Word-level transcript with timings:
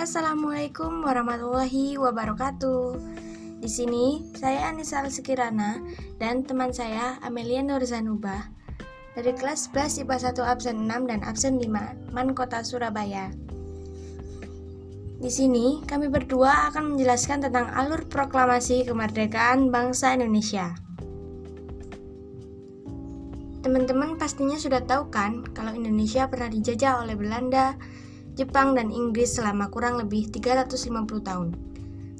Assalamualaikum 0.00 1.04
warahmatullahi 1.04 2.00
wabarakatuh. 2.00 2.96
Di 3.60 3.68
sini 3.68 4.32
saya 4.32 4.72
Anissa 4.72 5.04
Sekirana 5.12 5.76
dan 6.16 6.40
teman 6.40 6.72
saya 6.72 7.20
Amelia 7.20 7.60
Nurzanuba 7.60 8.48
dari 9.12 9.36
kelas 9.36 9.68
11 9.68 10.08
IPA 10.08 10.32
1 10.40 10.40
absen 10.40 10.76
6 10.88 11.04
dan 11.04 11.20
absen 11.20 11.60
5 11.60 12.16
Man 12.16 12.32
Kota 12.32 12.64
Surabaya. 12.64 13.28
Di 15.20 15.28
sini 15.28 15.84
kami 15.84 16.08
berdua 16.08 16.72
akan 16.72 16.96
menjelaskan 16.96 17.44
tentang 17.44 17.68
alur 17.68 18.08
proklamasi 18.08 18.88
kemerdekaan 18.88 19.68
bangsa 19.68 20.16
Indonesia. 20.16 20.80
Teman-teman 23.60 24.16
pastinya 24.16 24.56
sudah 24.56 24.80
tahu 24.80 25.12
kan 25.12 25.44
kalau 25.52 25.76
Indonesia 25.76 26.24
pernah 26.24 26.48
dijajah 26.48 27.04
oleh 27.04 27.20
Belanda, 27.20 27.76
Jepang, 28.40 28.72
dan 28.72 28.88
Inggris 28.88 29.36
selama 29.36 29.68
kurang 29.68 30.00
lebih 30.00 30.32
350 30.32 31.20
tahun. 31.20 31.52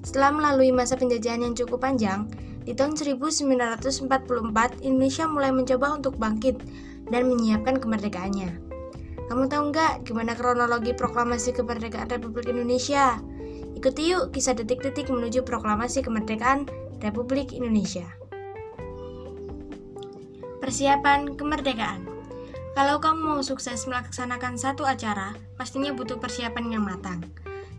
Setelah 0.05 0.37
melalui 0.37 0.69
masa 0.69 1.01
penjajahan 1.01 1.41
yang 1.41 1.56
cukup 1.56 1.80
panjang, 1.80 2.29
di 2.69 2.77
tahun 2.77 2.93
1944 2.93 4.84
Indonesia 4.84 5.24
mulai 5.24 5.48
mencoba 5.48 5.96
untuk 5.96 6.20
bangkit 6.20 6.60
dan 7.09 7.24
menyiapkan 7.24 7.80
kemerdekaannya. 7.80 8.52
Kamu 9.33 9.46
tahu 9.48 9.70
nggak 9.70 10.05
gimana 10.05 10.37
kronologi 10.37 10.93
proklamasi 10.93 11.56
kemerdekaan 11.56 12.10
Republik 12.10 12.51
Indonesia? 12.51 13.16
Ikuti 13.79 14.12
yuk 14.12 14.34
kisah 14.34 14.59
detik-detik 14.59 15.09
menuju 15.09 15.46
proklamasi 15.46 16.05
kemerdekaan 16.05 16.66
Republik 17.01 17.57
Indonesia. 17.57 18.05
Persiapan 20.60 21.38
kemerdekaan 21.38 22.09
kalau 22.73 23.02
kamu 23.02 23.20
mau 23.34 23.42
sukses 23.42 23.84
melaksanakan 23.91 24.55
satu 24.55 24.87
acara, 24.87 25.34
pastinya 25.59 25.91
butuh 25.91 26.23
persiapan 26.23 26.79
yang 26.79 26.85
matang. 26.87 27.27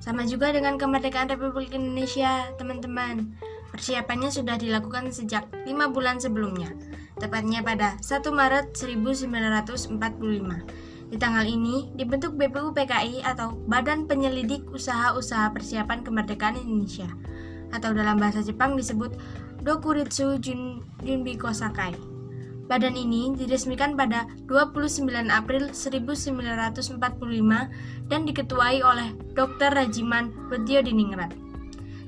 Sama 0.01 0.25
juga 0.25 0.49
dengan 0.51 0.75
kemerdekaan 0.81 1.29
Republik 1.29 1.71
Indonesia, 1.71 2.49
teman-teman. 2.57 3.37
Persiapannya 3.71 4.33
sudah 4.33 4.59
dilakukan 4.59 5.15
sejak 5.15 5.47
lima 5.63 5.87
bulan 5.87 6.19
sebelumnya, 6.19 6.75
tepatnya 7.21 7.63
pada 7.63 7.95
1 8.03 8.33
Maret 8.33 8.75
1945. 8.75 9.95
Di 11.11 11.19
tanggal 11.19 11.43
ini 11.47 11.91
dibentuk 11.95 12.35
BPU 12.35 12.75
PKI 12.75 13.23
atau 13.23 13.55
Badan 13.67 14.07
Penyelidik 14.07 14.67
Usaha-Usaha 14.71 15.51
Persiapan 15.55 16.03
Kemerdekaan 16.03 16.59
Indonesia 16.59 17.07
atau 17.71 17.95
dalam 17.95 18.19
bahasa 18.19 18.43
Jepang 18.43 18.75
disebut 18.75 19.15
Dokuritsu 19.63 20.39
Jun, 20.39 20.83
Junbiko 21.03 21.51
Sakai. 21.55 22.10
Badan 22.71 22.95
ini 22.95 23.35
diresmikan 23.35 23.99
pada 23.99 24.23
29 24.47 25.03
April 25.27 25.75
1945 25.75 27.03
dan 28.07 28.23
diketuai 28.23 28.79
oleh 28.79 29.11
Dr. 29.35 29.75
Rajiman 29.75 30.31
Bedyo 30.47 30.79
Diningrat. 30.79 31.35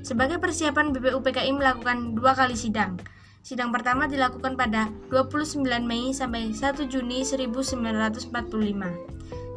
Sebagai 0.00 0.40
persiapan 0.40 0.96
BPUPKI 0.96 1.52
melakukan 1.52 2.16
dua 2.16 2.32
kali 2.32 2.56
sidang. 2.56 2.96
Sidang 3.44 3.76
pertama 3.76 4.08
dilakukan 4.08 4.56
pada 4.56 4.88
29 5.12 5.68
Mei 5.84 6.16
sampai 6.16 6.56
1 6.56 6.88
Juni 6.88 7.20
1945. 7.28 8.32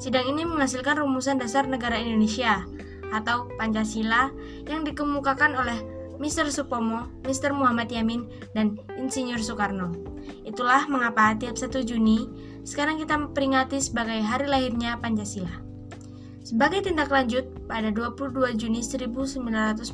Sidang 0.03 0.25
ini 0.27 0.43
menghasilkan 0.43 0.99
rumusan 0.99 1.39
dasar 1.39 1.71
negara 1.71 1.95
Indonesia 1.95 2.67
atau 3.15 3.47
Pancasila 3.55 4.27
yang 4.67 4.83
dikemukakan 4.83 5.55
oleh 5.55 5.79
Mr. 6.17 6.49
Supomo, 6.49 7.07
Mr. 7.23 7.53
Muhammad 7.53 7.89
Yamin, 7.89 8.25
dan 8.57 8.77
Insinyur 8.97 9.41
Soekarno. 9.41 9.93
Itulah 10.43 10.89
mengapa 10.89 11.37
tiap 11.37 11.55
1 11.55 11.69
Juni 11.85 12.25
sekarang 12.67 12.99
kita 12.99 13.15
peringati 13.31 13.79
sebagai 13.79 14.19
hari 14.19 14.49
lahirnya 14.49 14.99
Pancasila. 14.99 15.63
Sebagai 16.43 16.83
tindak 16.83 17.11
lanjut, 17.11 17.43
pada 17.67 17.91
22 17.91 18.55
Juni 18.55 18.79
1945 18.79 19.91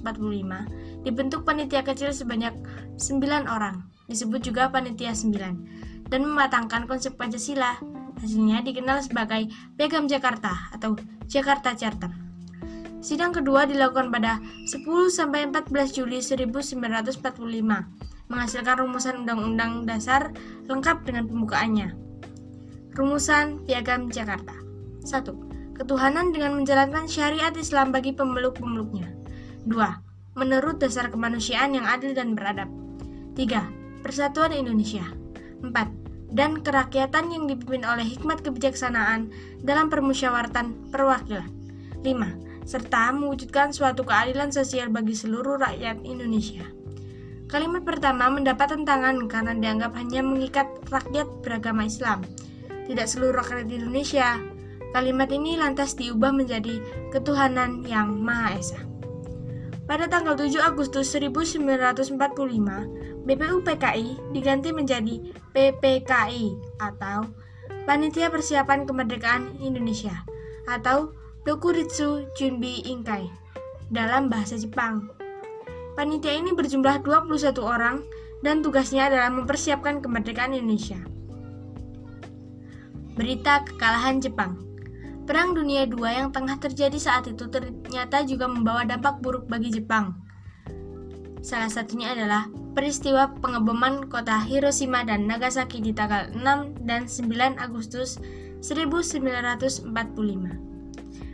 dibentuk 1.01 1.41
panitia 1.41 1.81
kecil 1.81 2.13
sebanyak 2.13 2.53
9 3.01 3.49
orang, 3.49 3.81
disebut 4.05 4.41
juga 4.45 4.69
panitia 4.69 5.17
9, 5.17 6.07
dan 6.09 6.21
mematangkan 6.21 6.85
konsep 6.85 7.17
Pancasila. 7.17 7.77
Hasilnya 8.21 8.63
dikenal 8.63 9.03
sebagai 9.03 9.51
Piagam 9.75 10.07
Jakarta 10.07 10.71
atau 10.71 10.95
Jakarta 11.27 11.75
Charter. 11.75 12.22
Sidang 13.03 13.35
kedua 13.35 13.67
dilakukan 13.67 14.15
pada 14.15 14.39
10 14.63 14.79
sampai 15.11 15.43
14 15.51 15.91
Juli 15.91 16.23
1945, 16.23 17.19
menghasilkan 18.31 18.75
rumusan 18.79 19.27
Undang-Undang 19.27 19.83
Dasar 19.83 20.31
lengkap 20.71 21.03
dengan 21.03 21.27
pembukaannya. 21.27 21.91
Rumusan 22.95 23.67
Piagam 23.67 24.07
Jakarta 24.07 24.55
1. 25.03 25.75
Ketuhanan 25.75 26.31
dengan 26.31 26.55
menjalankan 26.55 27.11
syariat 27.11 27.51
Islam 27.59 27.91
bagi 27.91 28.15
pemeluk-pemeluknya. 28.15 29.11
2. 29.67 30.39
Menurut 30.39 30.79
dasar 30.79 31.11
kemanusiaan 31.11 31.75
yang 31.75 31.83
adil 31.83 32.15
dan 32.15 32.39
beradab. 32.39 32.71
3. 33.35 33.99
Persatuan 33.99 34.55
Indonesia. 34.55 35.03
4. 35.59 35.75
Dan 36.31 36.63
kerakyatan 36.63 37.35
yang 37.35 37.51
dipimpin 37.51 37.83
oleh 37.83 38.07
hikmat 38.07 38.47
kebijaksanaan 38.47 39.27
dalam 39.59 39.91
permusyawaratan 39.91 40.87
perwakilan. 40.87 41.51
5 41.99 42.52
serta 42.63 43.11
mewujudkan 43.11 43.71
suatu 43.75 44.07
keadilan 44.07 44.51
sosial 44.51 44.91
bagi 44.91 45.15
seluruh 45.15 45.59
rakyat 45.59 46.03
Indonesia. 46.07 46.63
Kalimat 47.51 47.85
pertama 47.85 48.33
mendapat 48.33 48.73
tentangan 48.73 49.29
karena 49.29 49.53
dianggap 49.53 49.93
hanya 49.93 50.25
mengikat 50.25 50.65
rakyat 50.89 51.27
beragama 51.45 51.85
Islam, 51.85 52.25
tidak 52.89 53.05
seluruh 53.05 53.43
rakyat 53.43 53.69
Indonesia. 53.69 54.41
Kalimat 54.93 55.29
ini 55.29 55.57
lantas 55.57 55.93
diubah 55.97 56.33
menjadi 56.33 56.81
ketuhanan 57.13 57.85
yang 57.85 58.13
Maha 58.17 58.57
Esa. 58.57 58.81
Pada 59.83 60.07
tanggal 60.07 60.39
7 60.39 60.63
Agustus 60.63 61.11
1945, 61.11 62.15
BPUPKI 63.27 64.07
diganti 64.31 64.69
menjadi 64.71 65.15
PPKI 65.51 66.45
atau 66.79 67.27
Panitia 67.83 68.31
Persiapan 68.31 68.87
Kemerdekaan 68.87 69.59
Indonesia 69.59 70.23
atau 70.71 71.11
Dokuritsu 71.43 72.23
Junbi 72.39 72.87
Inkai 72.87 73.27
dalam 73.91 74.31
bahasa 74.31 74.55
Jepang. 74.55 75.11
Panitia 75.91 76.39
ini 76.39 76.55
berjumlah 76.55 77.03
21 77.03 77.59
orang 77.59 77.99
dan 78.47 78.63
tugasnya 78.63 79.11
adalah 79.11 79.27
mempersiapkan 79.27 79.99
kemerdekaan 79.99 80.55
Indonesia. 80.55 81.03
Berita 83.19 83.59
kekalahan 83.67 84.23
Jepang 84.23 84.55
Perang 85.27 85.51
Dunia 85.51 85.83
II 85.83 86.07
yang 86.07 86.31
tengah 86.31 86.63
terjadi 86.63 86.95
saat 86.95 87.27
itu 87.27 87.51
ternyata 87.51 88.23
juga 88.23 88.47
membawa 88.47 88.87
dampak 88.87 89.19
buruk 89.19 89.43
bagi 89.51 89.67
Jepang. 89.67 90.15
Salah 91.43 91.67
satunya 91.67 92.15
adalah 92.15 92.47
peristiwa 92.71 93.35
pengeboman 93.43 94.07
kota 94.07 94.39
Hiroshima 94.39 95.03
dan 95.03 95.27
Nagasaki 95.27 95.83
di 95.83 95.91
tanggal 95.91 96.31
6 96.31 96.87
dan 96.87 97.03
9 97.03 97.59
Agustus 97.59 98.15
1945. 98.63 100.72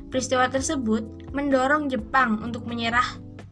Peristiwa 0.09 0.49
tersebut 0.49 1.29
mendorong 1.37 1.85
Jepang 1.85 2.41
untuk 2.41 2.65
menyerah 2.65 3.05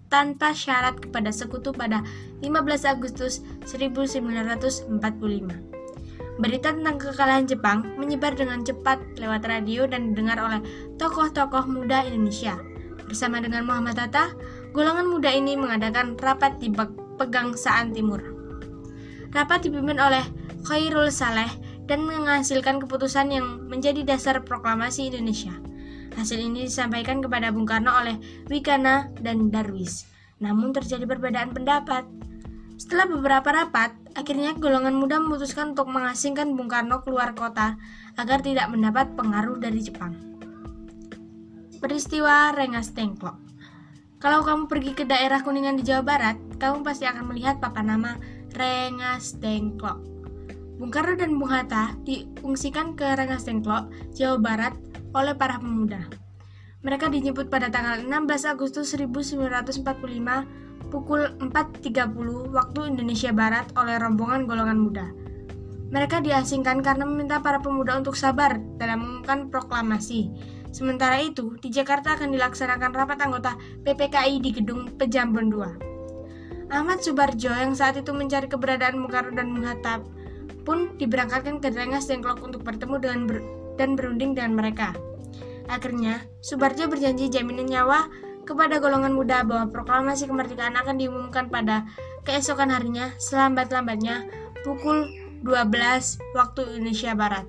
tanpa 0.10 0.58
syarat 0.58 0.98
kepada 0.98 1.30
sekutu 1.30 1.70
pada 1.70 2.02
15 2.42 2.50
Agustus 2.90 3.46
1945. 3.70 4.90
Berita 6.38 6.70
tentang 6.70 6.98
kekalahan 7.02 7.46
Jepang 7.50 7.86
menyebar 7.98 8.34
dengan 8.38 8.62
cepat 8.66 9.02
lewat 9.18 9.46
radio 9.46 9.90
dan 9.90 10.14
didengar 10.14 10.38
oleh 10.38 10.62
tokoh-tokoh 11.02 11.66
muda 11.66 12.06
Indonesia. 12.06 12.58
Bersama 13.06 13.42
dengan 13.42 13.66
Muhammad 13.66 13.98
Hatta, 13.98 14.34
golongan 14.74 15.10
muda 15.10 15.34
ini 15.34 15.58
mengadakan 15.58 16.18
rapat 16.18 16.58
di 16.62 16.70
Pegangsaan 17.18 17.94
Timur. 17.94 18.22
Rapat 19.34 19.66
dipimpin 19.66 19.98
oleh 19.98 20.22
Khairul 20.66 21.10
Saleh 21.10 21.50
dan 21.88 22.04
menghasilkan 22.04 22.84
keputusan 22.84 23.32
yang 23.34 23.66
menjadi 23.66 24.04
dasar 24.04 24.44
proklamasi 24.44 25.10
Indonesia. 25.10 25.56
Hasil 26.18 26.42
ini 26.42 26.66
disampaikan 26.66 27.22
kepada 27.22 27.54
Bung 27.54 27.70
Karno 27.70 27.94
oleh 27.94 28.18
Wikana 28.50 29.14
dan 29.22 29.54
Darwis. 29.54 30.10
Namun 30.42 30.74
terjadi 30.74 31.06
perbedaan 31.06 31.54
pendapat. 31.54 32.10
Setelah 32.82 33.06
beberapa 33.06 33.54
rapat, 33.54 33.94
akhirnya 34.18 34.58
golongan 34.58 34.98
muda 34.98 35.22
memutuskan 35.22 35.78
untuk 35.78 35.94
mengasingkan 35.94 36.58
Bung 36.58 36.74
Karno 36.74 37.06
keluar 37.06 37.38
kota 37.38 37.78
agar 38.18 38.42
tidak 38.42 38.66
mendapat 38.74 39.14
pengaruh 39.14 39.62
dari 39.62 39.78
Jepang. 39.78 40.18
Peristiwa 41.78 42.50
Rengas 42.58 42.90
Dengklok 42.98 43.38
Kalau 44.18 44.42
kamu 44.42 44.66
pergi 44.66 44.98
ke 44.98 45.06
daerah 45.06 45.46
Kuningan 45.46 45.78
di 45.78 45.86
Jawa 45.86 46.02
Barat, 46.02 46.38
kamu 46.58 46.82
pasti 46.82 47.06
akan 47.06 47.30
melihat 47.30 47.62
papan 47.62 47.94
nama 47.94 48.18
Rengas 48.58 49.38
Dengklok. 49.38 50.02
Bung 50.82 50.90
Karno 50.90 51.14
dan 51.14 51.38
Bung 51.38 51.54
Hatta 51.54 51.94
diungsikan 52.02 52.98
ke 52.98 53.06
Rengas 53.06 53.46
Dengklok, 53.46 53.94
Jawa 54.18 54.42
Barat 54.42 54.74
oleh 55.18 55.34
para 55.34 55.58
pemuda. 55.58 56.06
Mereka 56.86 57.10
dijemput 57.10 57.50
pada 57.50 57.74
tanggal 57.74 58.06
16 58.06 58.54
Agustus 58.54 58.94
1945 58.94 59.82
pukul 60.94 61.34
4.30 61.42 62.54
waktu 62.54 62.80
Indonesia 62.86 63.34
Barat 63.34 63.74
oleh 63.74 63.98
rombongan 63.98 64.46
golongan 64.46 64.80
muda. 64.80 65.06
Mereka 65.90 66.22
diasingkan 66.22 66.86
karena 66.86 67.10
meminta 67.10 67.42
para 67.42 67.58
pemuda 67.58 67.98
untuk 67.98 68.14
sabar 68.14 68.60
dalam 68.78 69.02
mengumumkan 69.02 69.50
proklamasi, 69.50 70.30
Sementara 70.78 71.18
itu, 71.24 71.58
di 71.58 71.74
Jakarta 71.74 72.14
akan 72.14 72.38
dilaksanakan 72.38 72.92
rapat 72.94 73.18
anggota 73.24 73.58
PPKI 73.82 74.44
di 74.44 74.54
Gedung 74.54 74.94
Pejambon 75.00 75.50
2. 75.50 76.70
Ahmad 76.70 77.00
Subarjo 77.00 77.50
yang 77.50 77.74
saat 77.74 77.98
itu 77.98 78.14
mencari 78.14 78.46
keberadaan 78.46 79.00
Bung 79.00 79.10
Karno 79.10 79.34
dan 79.34 79.56
Hatta 79.64 80.04
pun 80.68 81.00
diberangkatkan 81.00 81.64
ke 81.64 81.72
Rengas 81.72 82.12
Dengklok 82.12 82.44
untuk 82.44 82.62
bertemu 82.62 83.00
dengan 83.00 83.20
dan 83.78 83.94
berunding 83.94 84.34
dengan 84.34 84.58
mereka. 84.58 84.98
Akhirnya, 85.70 86.26
Subarjo 86.42 86.88
berjanji 86.90 87.30
jaminan 87.30 87.68
nyawa 87.70 88.10
kepada 88.48 88.80
golongan 88.80 89.12
muda 89.12 89.44
bahwa 89.44 89.68
proklamasi 89.70 90.32
kemerdekaan 90.32 90.80
akan 90.80 90.96
diumumkan 90.96 91.52
pada 91.52 91.84
keesokan 92.24 92.72
harinya 92.72 93.12
selambat-lambatnya 93.20 94.28
pukul 94.64 95.12
12 95.44 96.20
waktu 96.34 96.62
Indonesia 96.80 97.12
Barat. 97.14 97.46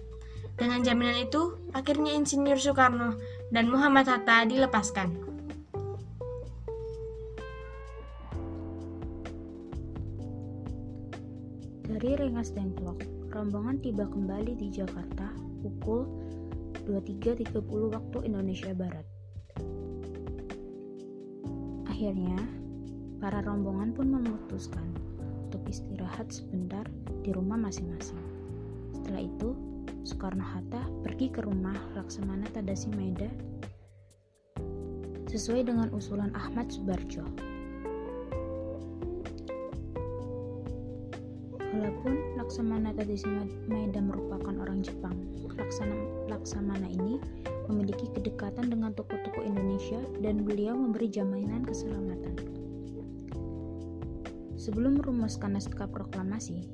Dengan 0.59 0.83
jaminan 0.83 1.23
itu, 1.23 1.55
akhirnya 1.71 2.19
Insinyur 2.19 2.59
Soekarno 2.59 3.15
dan 3.55 3.71
Muhammad 3.71 4.11
Hatta 4.11 4.43
dilepaskan. 4.43 5.15
Dari 11.87 12.11
Rengas 12.19 12.51
Dengklok, 12.51 13.07
rombongan 13.31 13.79
tiba 13.79 14.05
kembali 14.11 14.59
di 14.59 14.69
Jakarta 14.75 15.48
pukul 15.61 16.07
23.30 16.89 17.95
waktu 17.95 18.19
Indonesia 18.25 18.73
Barat. 18.73 19.05
Akhirnya, 21.91 22.39
para 23.19 23.43
rombongan 23.43 23.91
pun 23.93 24.07
memutuskan 24.15 24.87
untuk 25.51 25.61
istirahat 25.67 26.31
sebentar 26.31 26.87
di 27.27 27.35
rumah 27.35 27.59
masing-masing. 27.59 28.23
Setelah 28.95 29.27
itu, 29.27 29.53
Soekarno-Hatta 30.07 31.05
pergi 31.05 31.29
ke 31.29 31.43
rumah 31.45 31.77
Laksamana 31.93 32.47
Tadasi 32.55 32.89
Maeda 32.95 33.29
sesuai 35.29 35.69
dengan 35.69 35.93
usulan 35.93 36.33
Ahmad 36.33 36.73
Subarjo. 36.73 37.27
Walaupun 41.69 42.41
Laksamana 42.41 42.97
Tadasi 42.97 43.29
Maeda 43.69 44.01
merupakan 44.01 44.57
orang 44.57 44.81
Jepang, 44.81 45.13
Laksana, 45.59 45.97
Laksamana 46.33 46.89
ini 46.89 47.21
memiliki 47.69 48.09
kedekatan 48.17 48.73
dengan 48.73 48.97
tokoh-tokoh 48.97 49.45
Indonesia 49.45 50.01
dan 50.25 50.49
beliau 50.49 50.73
memberi 50.73 51.13
jaminan 51.13 51.69
keselamatan. 51.69 52.41
Sebelum 54.57 54.97
merumuskan 54.97 55.61
naskah 55.61 55.87
proklamasi, 55.93 56.65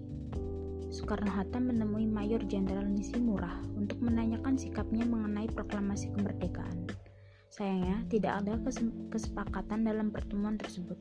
Soekarno-Hatta 0.94 1.58
menemui 1.58 2.06
Mayor 2.06 2.46
Jenderal 2.46 2.87
Nishimura 2.87 3.58
untuk 3.75 3.99
menanyakan 3.99 4.55
sikapnya 4.55 5.02
mengenai 5.02 5.50
proklamasi 5.50 6.14
kemerdekaan. 6.14 6.87
Sayangnya, 7.50 8.06
tidak 8.06 8.46
ada 8.46 8.55
kesepakatan 9.11 9.87
dalam 9.87 10.14
pertemuan 10.14 10.55
tersebut 10.55 10.99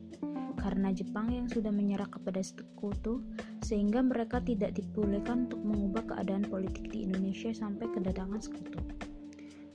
karena 0.64 0.96
Jepang 0.96 1.28
yang 1.28 1.44
sudah 1.44 1.68
menyerah 1.68 2.08
kepada 2.08 2.40
sekutu 2.40 3.20
sehingga 3.64 4.04
mereka 4.04 4.44
tidak 4.44 4.76
dibolehkan 4.76 5.48
untuk 5.48 5.64
mengubah 5.64 6.04
keadaan 6.12 6.44
politik 6.44 6.92
di 6.92 7.08
Indonesia 7.08 7.48
sampai 7.56 7.88
kedatangan 7.88 8.44
sekutu. 8.44 8.76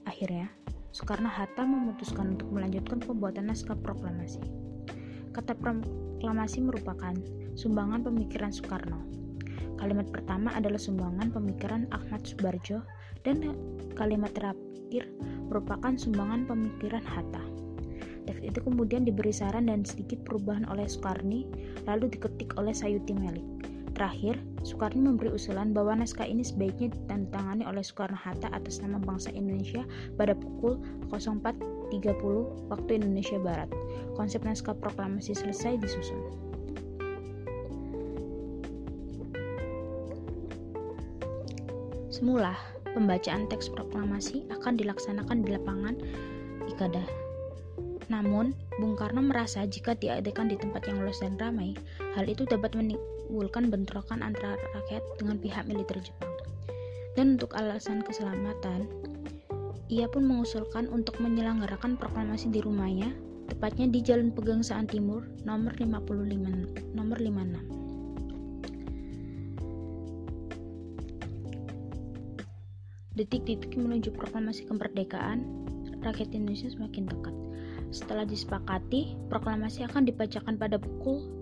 Akhirnya, 0.06 0.54
Soekarno-Hatta 0.94 1.66
memutuskan 1.66 2.38
untuk 2.38 2.54
melanjutkan 2.54 3.02
pembuatan 3.02 3.50
naskah 3.50 3.78
proklamasi. 3.82 4.46
Kata 5.34 5.58
proklamasi 5.58 6.62
merupakan 6.62 7.18
sumbangan 7.58 8.06
pemikiran 8.06 8.54
Soekarno 8.54 9.10
Kalimat 9.80 10.12
pertama 10.12 10.52
adalah 10.52 10.76
sumbangan 10.76 11.32
pemikiran 11.32 11.88
Ahmad 11.96 12.28
Subarjo 12.28 12.84
dan 13.24 13.56
kalimat 13.96 14.36
terakhir 14.36 15.08
merupakan 15.48 15.96
sumbangan 15.96 16.44
pemikiran 16.44 17.00
Hatta. 17.00 17.40
Teks 18.28 18.44
itu 18.44 18.60
kemudian 18.60 19.08
diberi 19.08 19.32
saran 19.32 19.72
dan 19.72 19.88
sedikit 19.88 20.20
perubahan 20.28 20.68
oleh 20.68 20.84
Soekarni, 20.84 21.48
lalu 21.88 22.12
diketik 22.12 22.60
oleh 22.60 22.76
Sayuti 22.76 23.16
Melik. 23.16 23.48
Terakhir, 24.00 24.40
Soekarni 24.63 25.04
memberi 25.04 25.28
usulan 25.28 25.75
bahwa 25.75 26.00
naskah 26.00 26.24
ini 26.24 26.40
sebaiknya 26.40 26.96
ditandatangani 26.96 27.68
oleh 27.68 27.84
Soekarno-Hatta 27.84 28.48
atas 28.56 28.80
nama 28.80 28.96
bangsa 28.96 29.28
Indonesia 29.36 29.84
pada 30.16 30.31
pukul 30.40 30.80
04.30 31.12 32.72
waktu 32.72 32.92
Indonesia 32.96 33.36
Barat. 33.44 33.68
Konsep 34.16 34.48
naskah 34.48 34.72
proklamasi 34.80 35.36
selesai 35.36 35.84
disusun. 35.84 36.16
Semula, 42.07 42.56
pembacaan 42.95 43.52
teks 43.52 43.68
proklamasi 43.68 44.48
akan 44.48 44.80
dilaksanakan 44.80 45.44
di 45.44 45.60
lapangan 45.60 46.00
Ikada. 46.72 47.04
Namun, 48.07 48.56
Bung 48.80 48.95
Karno 48.95 49.19
merasa 49.19 49.68
jika 49.68 49.92
diadakan 49.92 50.48
di 50.48 50.56
tempat 50.56 50.88
yang 50.88 51.04
luas 51.04 51.19
dan 51.19 51.36
ramai, 51.36 51.75
hal 52.16 52.31
itu 52.31 52.48
dapat 52.48 52.80
menimbulkan 53.30 53.70
bentrokan 53.70 54.26
antara 54.26 54.58
rakyat 54.74 55.06
dengan 55.22 55.38
pihak 55.38 55.70
militer 55.70 56.02
Jepang. 56.02 56.34
Dan 57.14 57.38
untuk 57.38 57.54
alasan 57.54 58.02
keselamatan, 58.02 58.90
ia 59.86 60.10
pun 60.10 60.26
mengusulkan 60.26 60.90
untuk 60.90 61.22
menyelenggarakan 61.22 61.94
proklamasi 61.94 62.50
di 62.50 62.58
rumahnya, 62.58 63.14
tepatnya 63.46 63.86
di 63.86 64.02
Jalan 64.02 64.34
Pegangsaan 64.34 64.90
Timur, 64.90 65.30
nomor 65.46 65.78
55, 65.78 66.98
nomor 66.98 67.22
56. 67.22 67.70
Detik-detik 73.14 73.78
menuju 73.78 74.10
proklamasi 74.18 74.66
kemerdekaan, 74.66 75.46
rakyat 76.02 76.34
Indonesia 76.34 76.74
semakin 76.74 77.06
dekat. 77.06 77.36
Setelah 77.94 78.26
disepakati, 78.26 79.14
proklamasi 79.30 79.86
akan 79.86 80.10
dibacakan 80.10 80.58
pada 80.58 80.81
pukul 80.81 81.39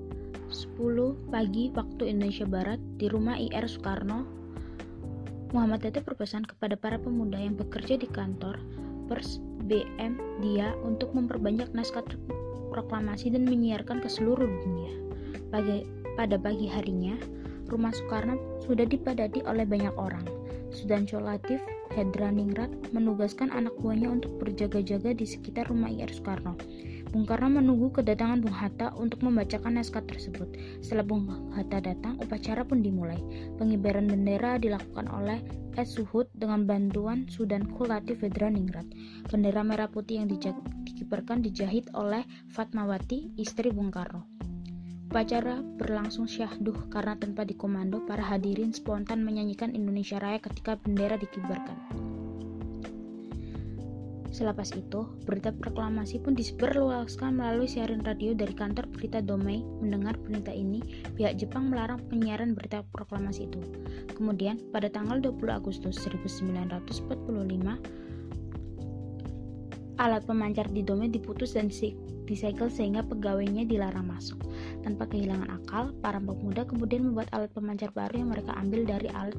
10 0.47 1.27
pagi 1.27 1.75
waktu 1.75 2.07
Indonesia 2.07 2.47
Barat 2.47 2.79
di 2.95 3.11
rumah 3.11 3.35
IR 3.35 3.67
Soekarno. 3.67 4.23
Muhammad 5.51 5.83
Hatta 5.83 5.99
berpesan 5.99 6.47
kepada 6.47 6.79
para 6.79 6.95
pemuda 6.95 7.35
yang 7.35 7.59
bekerja 7.59 7.99
di 7.99 8.07
kantor 8.07 8.55
Pers 9.11 9.43
BM 9.67 10.15
dia 10.39 10.71
untuk 10.87 11.11
memperbanyak 11.11 11.67
naskah 11.75 12.03
proklamasi 12.71 13.35
dan 13.35 13.43
menyiarkan 13.43 13.99
ke 13.99 14.07
seluruh 14.07 14.47
dunia. 14.47 14.91
Pada 16.15 16.39
pagi 16.39 16.71
harinya, 16.71 17.19
rumah 17.67 17.91
Soekarno 17.91 18.39
sudah 18.63 18.87
dipadati 18.87 19.43
oleh 19.43 19.67
banyak 19.67 19.95
orang. 19.99 20.23
Sudancho 20.71 21.19
Latif 21.19 21.59
Hedraningrat 21.91 22.71
menugaskan 22.95 23.51
anak 23.51 23.75
buahnya 23.83 24.11
untuk 24.11 24.39
berjaga-jaga 24.39 25.11
di 25.11 25.27
sekitar 25.27 25.67
rumah 25.67 25.91
IR 25.91 26.11
Soekarno. 26.11 26.55
Bung 27.07 27.23
Karno 27.23 27.47
menunggu 27.47 27.89
kedatangan 27.95 28.43
Bung 28.43 28.51
Hatta 28.51 28.91
untuk 28.99 29.23
membacakan 29.23 29.79
naskah 29.79 30.03
tersebut. 30.03 30.51
Setelah 30.83 31.07
Bung 31.07 31.53
Hatta 31.55 31.79
datang, 31.79 32.19
upacara 32.19 32.67
pun 32.67 32.83
dimulai. 32.83 33.19
Pengibaran 33.55 34.11
bendera 34.11 34.59
dilakukan 34.59 35.07
oleh 35.07 35.39
S. 35.79 35.95
Suhud 35.95 36.27
dengan 36.35 36.67
bantuan 36.67 37.29
Sudan 37.31 37.63
Latif 37.69 38.25
Hedraningrat. 38.25 38.85
Bendera 39.31 39.63
merah 39.63 39.87
putih 39.87 40.19
yang 40.19 40.27
dikibarkan 40.27 41.39
dijahit 41.45 41.87
oleh 41.95 42.27
Fatmawati, 42.51 43.39
istri 43.39 43.71
Bung 43.71 43.93
Karno. 43.93 44.27
Upacara 45.07 45.63
berlangsung 45.63 46.27
syahduh 46.27 46.91
karena 46.91 47.15
tanpa 47.15 47.47
dikomando, 47.47 48.03
para 48.03 48.19
hadirin 48.19 48.75
spontan 48.75 49.23
menyanyikan 49.23 49.71
Indonesia 49.71 50.19
Raya 50.19 50.43
ketika 50.43 50.75
bendera 50.75 51.15
dikibarkan. 51.15 51.79
Selepas 54.37 54.69
itu, 54.77 55.09
berita 55.25 55.49
proklamasi 55.49 56.21
pun 56.21 56.37
disebarluaskan 56.37 57.41
melalui 57.41 57.65
siaran 57.65 58.05
radio 58.05 58.37
dari 58.37 58.53
kantor 58.53 58.85
berita 58.93 59.17
Domei. 59.17 59.65
Mendengar 59.81 60.13
berita 60.21 60.53
ini, 60.53 60.77
pihak 61.17 61.41
Jepang 61.41 61.73
melarang 61.73 61.97
penyiaran 62.05 62.53
berita 62.53 62.85
proklamasi 62.93 63.49
itu. 63.49 63.57
Kemudian, 64.13 64.61
pada 64.69 64.93
tanggal 64.93 65.17
20 65.17 65.41
Agustus 65.49 65.97
1945, 66.05 67.81
alat 69.97 70.23
pemancar 70.29 70.69
di 70.69 70.85
Domei 70.85 71.09
diputus 71.09 71.57
dan 71.57 71.73
disegel 72.27 72.69
sehingga 72.69 73.01
pegawainya 73.01 73.65
dilarang 73.65 74.05
masuk. 74.05 74.37
Tanpa 74.85 75.09
kehilangan 75.09 75.49
akal, 75.49 75.95
para 76.05 76.21
pemuda 76.21 76.63
kemudian 76.69 77.09
membuat 77.09 77.33
alat 77.33 77.49
pemancar 77.53 77.89
baru 77.97 78.21
yang 78.21 78.29
mereka 78.29 78.53
ambil 78.61 78.85
dari 78.85 79.09
alat 79.09 79.37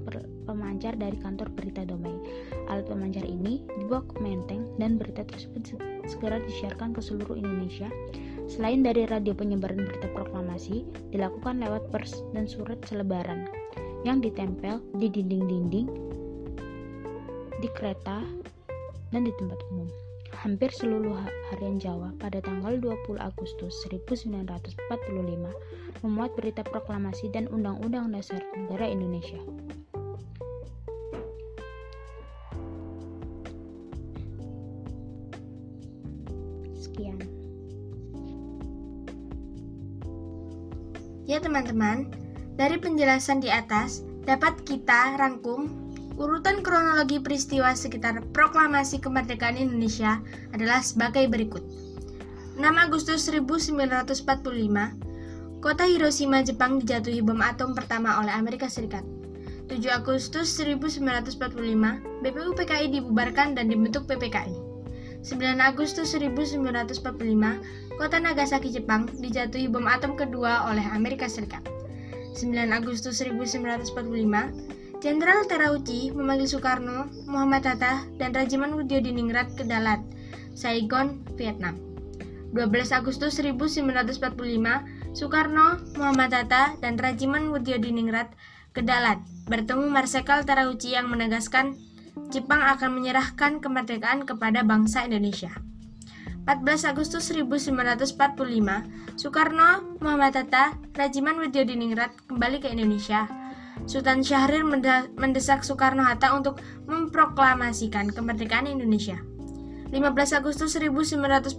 pemancar 0.48 0.98
dari 0.98 1.14
kantor 1.22 1.48
berita 1.54 1.86
Domei. 1.86 2.14
Alat 2.66 2.90
pemancar 2.90 3.22
ini 3.22 3.62
dibawa 3.78 4.02
ke 4.02 4.18
Menteng 4.18 4.66
dan 4.82 4.98
berita 4.98 5.22
tersebut 5.22 5.78
segera 6.10 6.42
disiarkan 6.42 6.90
ke 6.90 7.00
seluruh 7.00 7.38
Indonesia. 7.38 7.86
Selain 8.48 8.80
dari 8.80 9.04
radio 9.04 9.36
penyebaran 9.36 9.84
berita 9.84 10.08
proklamasi, 10.16 10.82
dilakukan 11.12 11.60
lewat 11.60 11.92
pers 11.92 12.24
dan 12.32 12.48
surat 12.48 12.80
selebaran 12.88 13.44
yang 14.08 14.24
ditempel 14.24 14.80
di 14.96 15.12
dinding-dinding, 15.12 15.86
di 17.60 17.68
kereta, 17.76 18.24
dan 19.12 19.28
di 19.28 19.32
tempat 19.36 19.60
umum 19.68 20.07
hampir 20.38 20.70
seluruh 20.70 21.18
harian 21.50 21.82
Jawa 21.82 22.14
pada 22.22 22.38
tanggal 22.38 22.78
20 22.78 23.18
Agustus 23.18 23.74
1945 23.90 24.70
memuat 26.06 26.30
berita 26.38 26.62
proklamasi 26.62 27.26
dan 27.34 27.50
Undang-Undang 27.50 28.14
Dasar 28.14 28.38
Negara 28.54 28.86
Indonesia. 28.86 29.42
Sekian. 36.78 37.18
Ya 41.26 41.42
teman-teman, 41.42 42.14
dari 42.54 42.78
penjelasan 42.78 43.42
di 43.42 43.50
atas 43.50 44.06
dapat 44.22 44.62
kita 44.62 45.18
rangkum 45.18 45.87
urutan 46.18 46.66
kronologi 46.66 47.22
peristiwa 47.22 47.70
sekitar 47.78 48.26
proklamasi 48.34 48.98
kemerdekaan 48.98 49.54
Indonesia 49.54 50.18
adalah 50.50 50.82
sebagai 50.82 51.30
berikut. 51.30 51.62
6 52.58 52.66
Agustus 52.74 53.30
1945, 53.30 55.62
kota 55.62 55.86
Hiroshima, 55.86 56.42
Jepang 56.42 56.82
dijatuhi 56.82 57.22
bom 57.22 57.38
atom 57.38 57.70
pertama 57.70 58.18
oleh 58.18 58.34
Amerika 58.34 58.66
Serikat. 58.66 59.06
7 59.70 59.78
Agustus 59.94 60.58
1945, 60.58 61.38
BPU 62.26 62.50
PKI 62.58 62.98
dibubarkan 62.98 63.54
dan 63.54 63.70
dibentuk 63.70 64.10
PPKI. 64.10 64.58
9 65.22 65.38
Agustus 65.62 66.18
1945, 66.18 66.98
kota 67.94 68.18
Nagasaki, 68.18 68.74
Jepang 68.74 69.06
dijatuhi 69.22 69.70
bom 69.70 69.86
atom 69.86 70.18
kedua 70.18 70.66
oleh 70.66 70.82
Amerika 70.90 71.30
Serikat. 71.30 71.62
9 72.34 72.74
Agustus 72.74 73.22
1945, 73.22 74.77
Jenderal 74.98 75.46
Terauchi 75.46 76.10
memanggil 76.10 76.50
Soekarno, 76.50 77.06
Muhammad 77.30 77.62
Hatta, 77.62 78.02
dan 78.18 78.34
Rajiman 78.34 78.74
Diningrat 78.82 79.54
ke 79.54 79.62
Dalat, 79.62 80.02
Saigon, 80.58 81.22
Vietnam. 81.38 81.78
12 82.50 82.90
Agustus 82.90 83.38
1945, 83.38 84.18
Soekarno, 85.14 85.78
Muhammad 85.94 86.34
Hatta, 86.34 86.74
dan 86.82 86.98
Rajiman 86.98 87.46
Diningrat 87.62 88.34
ke 88.74 88.82
Dalat, 88.82 89.22
bertemu 89.46 89.86
Marsekal 89.86 90.42
Terauchi 90.42 90.98
yang 90.98 91.06
menegaskan 91.06 91.78
Jepang 92.34 92.58
akan 92.58 92.98
menyerahkan 92.98 93.62
kemerdekaan 93.62 94.26
kepada 94.26 94.66
bangsa 94.66 95.06
Indonesia. 95.06 95.54
14 96.50 96.90
Agustus 96.90 97.30
1945, 97.30 98.18
Soekarno, 99.14 99.94
Muhammad 100.02 100.34
Hatta, 100.42 100.74
Rajiman 100.98 101.38
Diningrat 101.54 102.10
kembali 102.26 102.58
ke 102.58 102.74
Indonesia. 102.74 103.30
Sultan 103.84 104.24
Syahrir 104.24 104.64
mendesak 105.14 105.62
Soekarno-Hatta 105.62 106.34
untuk 106.34 106.58
memproklamasikan 106.88 108.10
kemerdekaan 108.10 108.66
Indonesia. 108.66 109.20
15 109.92 110.38
Agustus 110.40 110.76
1945, 110.76 111.56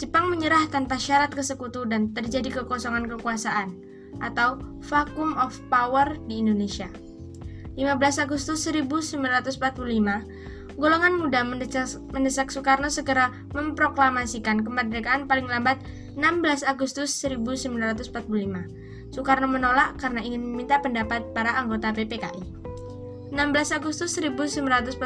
Jepang 0.00 0.32
menyerah 0.32 0.66
tanpa 0.72 0.96
syarat 0.96 1.30
ke 1.30 1.44
sekutu 1.44 1.84
dan 1.84 2.10
terjadi 2.16 2.62
kekosongan 2.62 3.06
kekuasaan 3.06 3.76
atau 4.24 4.58
vacuum 4.84 5.36
of 5.36 5.54
power 5.68 6.16
di 6.26 6.40
Indonesia. 6.40 6.88
15 7.76 8.24
Agustus 8.24 8.64
1945, 8.68 9.56
golongan 10.76 11.14
muda 11.16 11.40
mendesak, 11.44 12.00
mendesak 12.12 12.48
Soekarno 12.52 12.88
segera 12.88 13.32
memproklamasikan 13.52 14.64
kemerdekaan 14.64 15.28
paling 15.28 15.48
lambat 15.48 15.80
16 16.16 16.64
Agustus 16.64 17.12
1945. 17.20 18.81
Soekarno 19.12 19.44
menolak 19.44 20.00
karena 20.00 20.24
ingin 20.24 20.40
meminta 20.40 20.80
pendapat 20.80 21.36
para 21.36 21.52
anggota 21.60 21.92
PPKI. 21.92 22.64
16 23.28 23.76
Agustus 23.76 24.16
1945, 24.16 24.96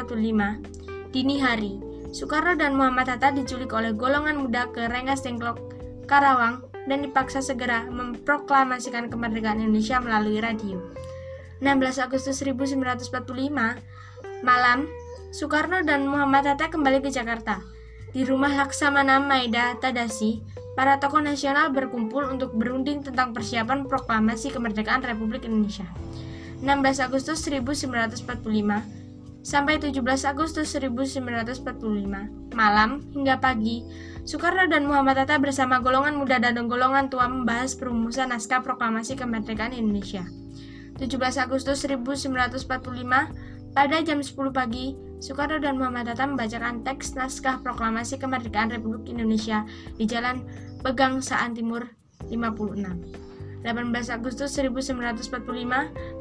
dini 1.11 1.43
hari, 1.43 1.75
Soekarno 2.15 2.55
dan 2.55 2.79
Muhammad 2.79 3.11
Hatta 3.11 3.35
diculik 3.35 3.75
oleh 3.75 3.91
golongan 3.91 4.39
muda 4.39 4.71
ke 4.71 4.87
Rengas 4.87 5.27
Dengklok, 5.27 5.59
Karawang, 6.07 6.63
dan 6.87 7.03
dipaksa 7.03 7.43
segera 7.43 7.83
memproklamasikan 7.91 9.11
kemerdekaan 9.11 9.59
Indonesia 9.59 9.99
melalui 9.99 10.39
radio. 10.39 10.79
16 11.59 11.99
Agustus 11.99 12.39
1945, 12.39 13.11
malam, 14.39 14.87
Soekarno 15.35 15.83
dan 15.83 16.07
Muhammad 16.07 16.47
Hatta 16.47 16.71
kembali 16.71 17.03
ke 17.03 17.11
Jakarta. 17.11 17.59
Di 18.15 18.23
rumah 18.23 18.55
Laksamana 18.55 19.19
Maeda 19.19 19.75
Tadasi, 19.75 20.39
para 20.77 21.01
tokoh 21.01 21.25
nasional 21.25 21.73
berkumpul 21.73 22.21
untuk 22.29 22.53
berunding 22.53 23.01
tentang 23.01 23.33
persiapan 23.33 23.89
proklamasi 23.89 24.53
kemerdekaan 24.53 25.01
Republik 25.01 25.49
Indonesia. 25.49 25.89
16 26.61 27.01
Agustus 27.01 27.41
1945 27.49 29.41
sampai 29.41 29.81
17 29.81 30.05
Agustus 30.29 30.69
1945, 30.77 31.65
malam 32.53 33.01
hingga 33.15 33.41
pagi, 33.41 33.81
Soekarno 34.27 34.67
dan 34.67 34.85
Muhammad 34.85 35.23
Hatta 35.23 35.39
bersama 35.39 35.79
golongan 35.79 36.19
muda 36.19 36.37
dan 36.37 36.53
golongan 36.67 37.07
tua 37.07 37.25
membahas 37.25 37.73
perumusan 37.73 38.29
naskah 38.29 38.61
proklamasi 38.61 39.15
kemerdekaan 39.15 39.73
Indonesia. 39.73 40.27
17 40.99 41.15
Agustus 41.41 41.87
1945, 41.89 42.67
pada 43.71 43.97
jam 44.03 44.19
10 44.19 44.51
pagi, 44.53 44.99
Soekarno 45.17 45.57
dan 45.57 45.81
Muhammad 45.81 46.13
Hatta 46.13 46.29
membacakan 46.29 46.85
teks 46.85 47.17
naskah 47.17 47.57
proklamasi 47.65 48.21
kemerdekaan 48.21 48.69
Republik 48.69 49.09
Indonesia 49.09 49.65
di 49.97 50.05
Jalan 50.05 50.45
Pegangsaan 50.85 51.57
Timur 51.57 51.89
56. 52.29 53.25
18 53.65 54.13
Agustus 54.13 54.53
1945, 54.53 55.33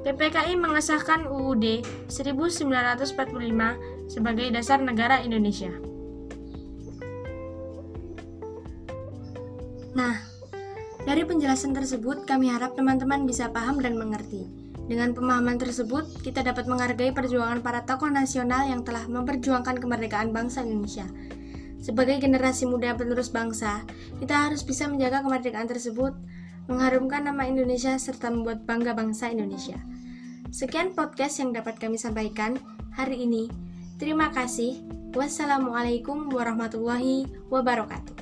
PPKI 0.03 0.57
mengesahkan 0.57 1.29
UUD 1.29 1.85
1945 2.09 4.09
sebagai 4.09 4.49
dasar 4.49 4.81
negara 4.81 5.21
Indonesia. 5.21 5.71
Nah, 9.93 10.17
dari 11.05 11.23
penjelasan 11.23 11.77
tersebut 11.77 12.25
kami 12.25 12.49
harap 12.49 12.75
teman-teman 12.75 13.29
bisa 13.29 13.53
paham 13.53 13.79
dan 13.79 14.01
mengerti. 14.01 14.66
Dengan 14.87 15.11
pemahaman 15.19 15.59
tersebut, 15.59 16.23
kita 16.23 16.47
dapat 16.47 16.71
menghargai 16.71 17.11
perjuangan 17.11 17.59
para 17.59 17.83
tokoh 17.83 18.07
nasional 18.07 18.71
yang 18.71 18.87
telah 18.87 19.03
memperjuangkan 19.11 19.83
kemerdekaan 19.83 20.31
bangsa 20.31 20.63
Indonesia. 20.63 21.11
Sebagai 21.83 22.23
generasi 22.23 22.71
muda 22.71 22.95
penerus 22.95 23.31
bangsa, 23.31 23.83
kita 24.23 24.47
harus 24.47 24.63
bisa 24.63 24.87
menjaga 24.87 25.27
kemerdekaan 25.27 25.67
tersebut 25.67 26.15
mengharumkan 26.67 27.27
nama 27.27 27.47
Indonesia 27.47 27.95
serta 27.99 28.31
membuat 28.31 28.67
bangga 28.67 28.95
bangsa 28.95 29.31
Indonesia. 29.31 29.79
Sekian 30.51 30.95
podcast 30.95 31.39
yang 31.43 31.51
dapat 31.55 31.79
kami 31.79 31.99
sampaikan 31.99 32.59
hari 32.95 33.27
ini. 33.27 33.51
Terima 33.99 34.31
kasih. 34.31 34.83
Wassalamualaikum 35.15 36.31
warahmatullahi 36.31 37.27
wabarakatuh. 37.51 38.15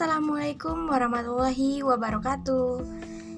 Assalamualaikum 0.00 0.88
warahmatullahi 0.88 1.84
wabarakatuh. 1.84 2.80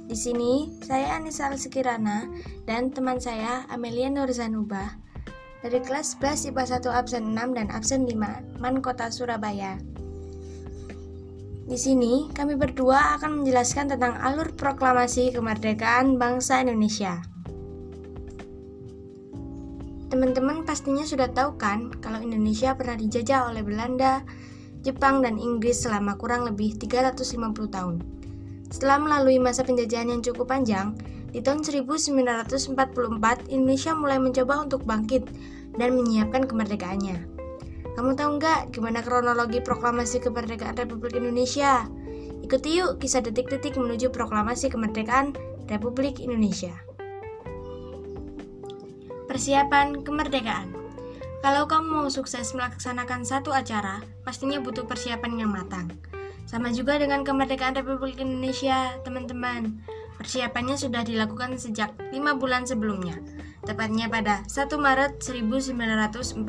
Di 0.07 0.15
sini, 0.15 0.71
saya 0.79 1.19
Anissa 1.19 1.51
Sekirana 1.59 2.31
dan 2.71 2.95
teman 2.95 3.19
saya 3.19 3.67
Amelia 3.67 4.07
Nurzanuba 4.07 4.95
dari 5.59 5.83
kelas 5.83 6.15
11 6.23 6.55
IPA 6.55 6.87
1 6.87 6.87
absen 6.87 7.35
6 7.35 7.59
dan 7.59 7.67
absen 7.67 8.07
5 8.07 8.63
Man 8.63 8.79
Kota 8.79 9.11
Surabaya. 9.11 9.75
Di 11.67 11.75
sini, 11.75 12.31
kami 12.31 12.55
berdua 12.55 13.19
akan 13.19 13.43
menjelaskan 13.43 13.99
tentang 13.99 14.23
alur 14.23 14.55
proklamasi 14.55 15.35
kemerdekaan 15.35 16.15
bangsa 16.15 16.63
Indonesia. 16.63 17.27
Teman-teman 20.15 20.63
pastinya 20.63 21.03
sudah 21.03 21.27
tahu 21.27 21.59
kan 21.59 21.91
kalau 21.99 22.23
Indonesia 22.23 22.71
pernah 22.79 22.95
dijajah 22.95 23.51
oleh 23.51 23.67
Belanda, 23.67 24.23
Jepang, 24.83 25.23
dan 25.23 25.39
Inggris 25.39 25.87
selama 25.87 26.19
kurang 26.19 26.43
lebih 26.45 26.75
350 26.75 27.71
tahun. 27.71 28.03
Setelah 28.69 28.99
melalui 28.99 29.39
masa 29.39 29.63
penjajahan 29.63 30.11
yang 30.11 30.23
cukup 30.27 30.51
panjang, 30.51 30.99
di 31.33 31.41
tahun 31.41 31.65
1944 31.65 33.49
Indonesia 33.49 33.93
mulai 33.97 34.19
mencoba 34.21 34.69
untuk 34.69 34.85
bangkit 34.85 35.25
dan 35.81 35.97
menyiapkan 35.97 36.45
kemerdekaannya. 36.45 37.25
Kamu 37.93 38.17
tahu 38.17 38.41
nggak 38.41 38.73
gimana 38.73 39.05
kronologi 39.05 39.61
proklamasi 39.61 40.21
kemerdekaan 40.21 40.77
Republik 40.77 41.17
Indonesia? 41.17 41.85
Ikuti 42.43 42.81
yuk 42.81 42.99
kisah 43.01 43.23
detik-detik 43.23 43.77
menuju 43.77 44.11
proklamasi 44.11 44.73
kemerdekaan 44.73 45.37
Republik 45.69 46.19
Indonesia. 46.21 46.73
Persiapan 49.29 50.05
kemerdekaan 50.05 50.82
Kalau 51.43 51.67
kamu 51.67 52.07
mau 52.07 52.07
sukses 52.07 52.55
melaksanakan 52.55 53.27
satu 53.27 53.51
acara, 53.51 53.99
pastinya 54.23 54.63
butuh 54.63 54.87
persiapan 54.87 55.43
yang 55.43 55.51
matang. 55.51 55.91
Sama 56.47 56.71
juga 56.71 57.03
dengan 57.03 57.27
kemerdekaan 57.27 57.75
Republik 57.75 58.23
Indonesia, 58.23 58.95
teman-teman. 59.03 59.83
Persiapannya 60.23 60.79
sudah 60.79 61.03
dilakukan 61.03 61.59
sejak 61.59 61.99
lima 62.15 62.39
bulan 62.39 62.63
sebelumnya, 62.63 63.19
tepatnya 63.67 64.07
pada 64.07 64.47
1 64.47 64.71
Maret 64.79 65.19
1945. 65.19 66.47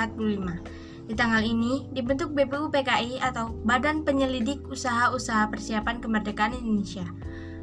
Di 1.09 1.13
tanggal 1.17 1.41
ini 1.41 1.89
dibentuk 1.89 2.37
BPU 2.37 2.69
PKI 2.69 3.17
atau 3.17 3.49
Badan 3.65 4.05
Penyelidik 4.05 4.61
Usaha-Usaha 4.69 5.49
Persiapan 5.49 6.05
Kemerdekaan 6.05 6.53
Indonesia 6.53 7.09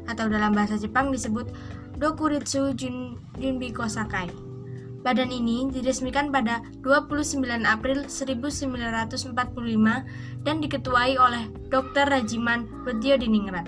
atau 0.03 0.27
dalam 0.27 0.51
bahasa 0.51 0.75
Jepang 0.75 1.15
disebut 1.15 1.47
Dokuritsu 1.95 2.75
Jun, 2.75 3.15
Junbi 3.39 3.71
Kosakai. 3.71 4.50
Badan 5.01 5.33
ini 5.33 5.65
diresmikan 5.73 6.29
pada 6.29 6.61
29 6.85 7.41
April 7.65 8.05
1945 8.05 9.33
dan 10.45 10.55
diketuai 10.61 11.17
oleh 11.17 11.49
Dr. 11.73 12.05
Rajiman 12.05 12.69
Diningrat. 12.85 13.65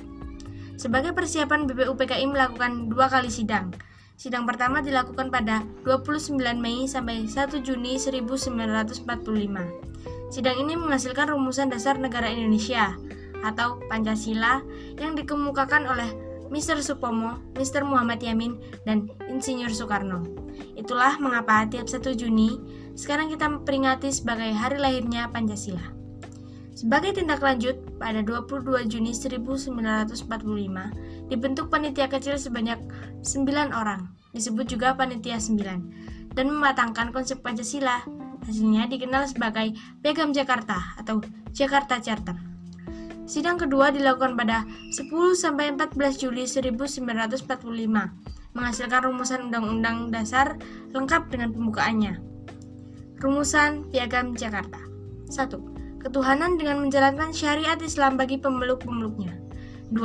Sebagai 0.78 1.18
persiapan 1.18 1.66
BPUPKI 1.66 2.30
melakukan 2.30 2.86
dua 2.86 3.10
kali 3.10 3.34
sidang. 3.34 3.74
Sidang 4.13 4.46
pertama 4.46 4.86
dilakukan 4.86 5.34
pada 5.34 5.66
29 5.82 6.38
Mei 6.62 6.86
sampai 6.86 7.25
1 7.25 7.66
Juni 7.66 7.98
1945. 7.98 9.10
Sidang 10.30 10.58
ini 10.62 10.74
menghasilkan 10.78 11.34
rumusan 11.34 11.74
dasar 11.74 11.98
negara 11.98 12.30
Indonesia 12.30 12.94
atau 13.42 13.82
Pancasila 13.90 14.62
yang 15.02 15.18
dikemukakan 15.18 15.90
oleh 15.90 16.10
Mr. 16.53 16.86
Supomo, 16.86 17.41
Mr. 17.57 17.81
Muhammad 17.81 18.22
Yamin, 18.22 18.62
dan 18.86 19.10
Insinyur 19.25 19.74
Soekarno. 19.74 20.22
Itulah 20.77 21.17
mengapa 21.17 21.65
tiap 21.65 21.89
1 21.89 22.13
Juni 22.13 22.62
sekarang 22.93 23.33
kita 23.33 23.50
peringati 23.65 24.13
sebagai 24.13 24.53
hari 24.53 24.77
lahirnya 24.77 25.33
Pancasila. 25.33 25.81
Sebagai 26.77 27.17
tindak 27.17 27.41
lanjut, 27.41 27.98
pada 27.98 28.22
22 28.22 28.86
Juni 28.86 29.17
1945 29.17 30.13
dibentuk 31.33 31.74
panitia 31.74 32.05
kecil 32.05 32.38
sebanyak 32.38 32.77
9 33.25 33.74
orang, 33.74 34.13
disebut 34.38 34.69
juga 34.69 34.93
panitia 34.93 35.41
9, 35.41 36.38
dan 36.38 36.45
mematangkan 36.53 37.10
konsep 37.10 37.41
Pancasila. 37.41 38.05
Hasilnya 38.43 38.91
dikenal 38.91 39.24
sebagai 39.31 39.72
Piagam 40.03 40.36
Jakarta 40.36 41.00
atau 41.00 41.24
Jakarta 41.55 42.03
Charter. 42.03 42.52
Sidang 43.24 43.56
kedua 43.56 43.89
dilakukan 43.89 44.36
pada 44.36 44.68
10 44.92 45.08
sampai 45.34 45.72
14 45.72 46.20
Juli 46.20 46.44
1945, 46.44 47.48
menghasilkan 48.53 49.01
rumusan 49.08 49.48
Undang-Undang 49.50 50.12
Dasar 50.12 50.60
lengkap 50.92 51.32
dengan 51.32 51.56
pembukaannya. 51.56 52.20
Rumusan 53.24 53.88
Piagam 53.88 54.36
Jakarta 54.36 54.84
1 55.32 55.74
ketuhanan 56.03 56.60
dengan 56.60 56.84
menjalankan 56.84 57.32
syariat 57.32 57.80
Islam 57.80 58.20
bagi 58.20 58.36
pemeluk-pemeluknya. 58.36 59.39
2. 59.96 60.03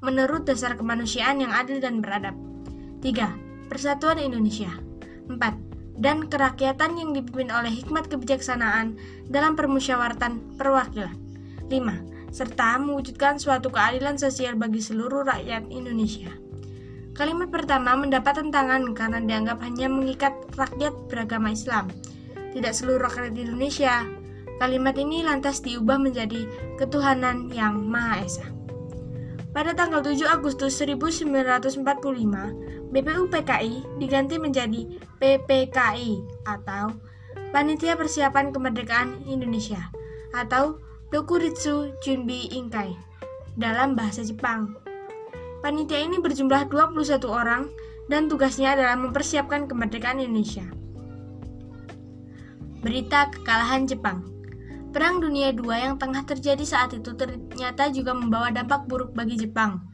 Menurut 0.00 0.48
dasar 0.48 0.72
kemanusiaan 0.80 1.44
yang 1.44 1.52
adil 1.52 1.84
dan 1.84 2.00
beradab. 2.00 2.32
3. 3.04 3.68
Persatuan 3.68 4.16
Indonesia. 4.16 4.72
4. 5.28 5.36
Dan 6.00 6.26
kerakyatan 6.32 6.96
yang 6.96 7.12
dipimpin 7.12 7.52
oleh 7.52 7.70
hikmat 7.70 8.08
kebijaksanaan 8.08 8.96
dalam 9.28 9.52
permusyawaratan 9.52 10.56
perwakilan. 10.56 11.12
5. 11.68 12.13
Serta 12.34 12.82
mewujudkan 12.82 13.38
suatu 13.38 13.70
keadilan 13.70 14.18
sosial 14.18 14.58
bagi 14.58 14.82
seluruh 14.82 15.22
rakyat 15.22 15.70
Indonesia. 15.70 16.34
Kalimat 17.14 17.54
pertama 17.54 17.94
mendapat 17.94 18.42
tentangan 18.42 18.90
karena 18.90 19.22
dianggap 19.22 19.62
hanya 19.62 19.86
mengikat 19.86 20.34
rakyat 20.58 20.90
beragama 21.06 21.54
Islam. 21.54 21.86
Tidak 22.50 22.74
seluruh 22.74 23.06
rakyat 23.06 23.38
Indonesia, 23.38 24.02
Kalimat 24.54 24.94
ini 24.94 25.26
lantas 25.26 25.58
diubah 25.66 25.98
menjadi 25.98 26.46
ketuhanan 26.78 27.50
yang 27.50 27.82
Maha 27.90 28.22
Esa. 28.22 28.46
Pada 29.50 29.74
tanggal 29.74 30.02
7 30.02 30.30
Agustus 30.30 30.78
1945, 30.78 31.82
BPUPKI 32.90 33.98
diganti 33.98 34.36
menjadi 34.38 34.82
PPKI 35.18 36.12
atau 36.46 36.94
Panitia 37.50 37.98
Persiapan 37.98 38.50
Kemerdekaan 38.50 39.26
Indonesia 39.26 39.90
atau 40.34 40.78
Dokuritsu 41.14 41.94
Junbi 42.02 42.50
Inkai 42.50 42.90
dalam 43.54 43.94
bahasa 43.94 44.26
Jepang. 44.26 44.74
Panitia 45.62 46.02
ini 46.02 46.18
berjumlah 46.18 46.66
21 46.66 47.22
orang 47.30 47.70
dan 48.10 48.26
tugasnya 48.26 48.74
adalah 48.74 48.98
mempersiapkan 48.98 49.70
kemerdekaan 49.70 50.18
Indonesia. 50.18 50.66
Berita 52.82 53.30
kekalahan 53.30 53.86
Jepang 53.86 54.26
Perang 54.90 55.22
Dunia 55.22 55.54
II 55.54 55.70
yang 55.70 56.02
tengah 56.02 56.26
terjadi 56.26 56.66
saat 56.66 56.98
itu 56.98 57.14
ternyata 57.14 57.94
juga 57.94 58.10
membawa 58.10 58.50
dampak 58.50 58.90
buruk 58.90 59.14
bagi 59.14 59.38
Jepang. 59.38 59.86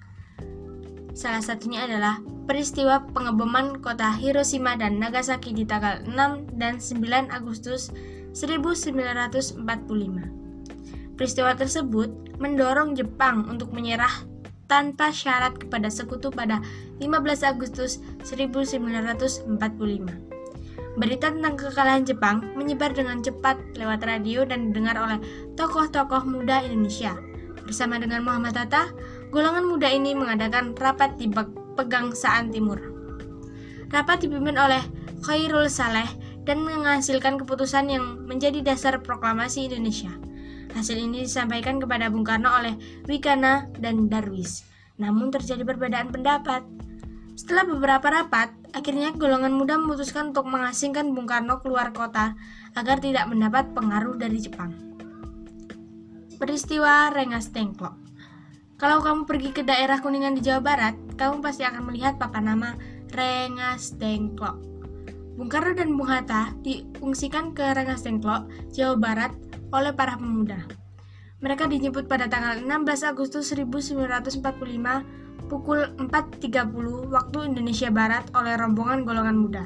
Salah 1.12 1.44
satunya 1.44 1.84
adalah 1.84 2.24
peristiwa 2.48 3.04
pengeboman 3.12 3.84
kota 3.84 4.08
Hiroshima 4.08 4.72
dan 4.72 4.96
Nagasaki 4.96 5.52
di 5.52 5.68
tanggal 5.68 6.00
6 6.08 6.56
dan 6.56 6.80
9 6.80 7.28
Agustus 7.28 7.92
1945. 8.32 10.39
Peristiwa 11.20 11.52
tersebut 11.52 12.40
mendorong 12.40 12.96
Jepang 12.96 13.44
untuk 13.52 13.76
menyerah 13.76 14.24
tanpa 14.64 15.12
syarat 15.12 15.52
kepada 15.60 15.92
sekutu 15.92 16.32
pada 16.32 16.64
15 16.96 17.44
Agustus 17.44 18.00
1945. 18.24 19.52
Berita 20.96 21.28
tentang 21.28 21.60
kekalahan 21.60 22.08
Jepang 22.08 22.56
menyebar 22.56 22.96
dengan 22.96 23.20
cepat 23.20 23.60
lewat 23.76 24.00
radio 24.08 24.48
dan 24.48 24.72
didengar 24.72 24.96
oleh 24.96 25.20
tokoh-tokoh 25.60 26.24
muda 26.24 26.64
Indonesia. 26.64 27.12
Bersama 27.68 28.00
dengan 28.00 28.24
Muhammad 28.24 28.56
Hatta, 28.56 28.88
golongan 29.28 29.68
muda 29.68 29.92
ini 29.92 30.16
mengadakan 30.16 30.72
rapat 30.72 31.20
di 31.20 31.28
Pegangsaan 31.76 32.48
Timur. 32.48 32.80
Rapat 33.92 34.24
dipimpin 34.24 34.56
oleh 34.56 34.80
Khairul 35.20 35.68
Saleh 35.68 36.08
dan 36.48 36.64
menghasilkan 36.64 37.36
keputusan 37.44 37.92
yang 37.92 38.24
menjadi 38.24 38.64
dasar 38.64 38.96
proklamasi 39.04 39.68
Indonesia. 39.68 40.29
Hasil 40.74 40.96
ini 40.96 41.26
disampaikan 41.26 41.78
kepada 41.82 42.08
Bung 42.08 42.22
Karno 42.22 42.50
oleh 42.52 42.74
Wikana 43.10 43.70
dan 43.78 44.06
Darwis. 44.06 44.66
Namun 45.00 45.34
terjadi 45.34 45.66
perbedaan 45.66 46.14
pendapat. 46.14 46.62
Setelah 47.34 47.64
beberapa 47.64 48.06
rapat, 48.12 48.60
Akhirnya 48.70 49.10
golongan 49.10 49.50
muda 49.50 49.74
memutuskan 49.74 50.30
untuk 50.30 50.46
mengasingkan 50.46 51.10
Bung 51.10 51.26
Karno 51.26 51.58
keluar 51.58 51.90
kota 51.90 52.38
agar 52.78 53.02
tidak 53.02 53.26
mendapat 53.26 53.74
pengaruh 53.74 54.14
dari 54.14 54.38
Jepang. 54.38 54.70
Peristiwa 56.38 57.10
Rengas 57.10 57.50
Dengklok 57.50 57.98
Kalau 58.78 59.02
kamu 59.02 59.28
pergi 59.28 59.50
ke 59.52 59.62
daerah 59.66 59.98
Kuningan 60.00 60.38
di 60.38 60.42
Jawa 60.46 60.62
Barat, 60.62 60.94
kamu 61.18 61.42
pasti 61.44 61.66
akan 61.66 61.90
melihat 61.90 62.16
papan 62.16 62.54
nama 62.54 62.78
Rengas 63.10 63.98
Dengklok. 63.98 64.56
Bung 65.34 65.50
Karno 65.50 65.74
dan 65.74 65.98
Bung 65.98 66.06
Hatta 66.06 66.54
diungsikan 66.62 67.52
ke 67.52 67.74
Rengas 67.74 68.06
Dengklok, 68.06 68.46
Jawa 68.70 68.94
Barat 68.96 69.32
oleh 69.70 69.94
para 69.94 70.18
pemuda. 70.18 70.66
Mereka 71.40 71.72
dijemput 71.72 72.04
pada 72.04 72.28
tanggal 72.28 72.60
16 72.60 73.10
Agustus 73.10 73.48
1945 73.48 74.44
pukul 75.48 75.88
4.30 75.96 77.10
waktu 77.10 77.38
Indonesia 77.48 77.88
Barat 77.88 78.28
oleh 78.36 78.54
rombongan 78.60 79.08
golongan 79.08 79.36
muda. 79.40 79.64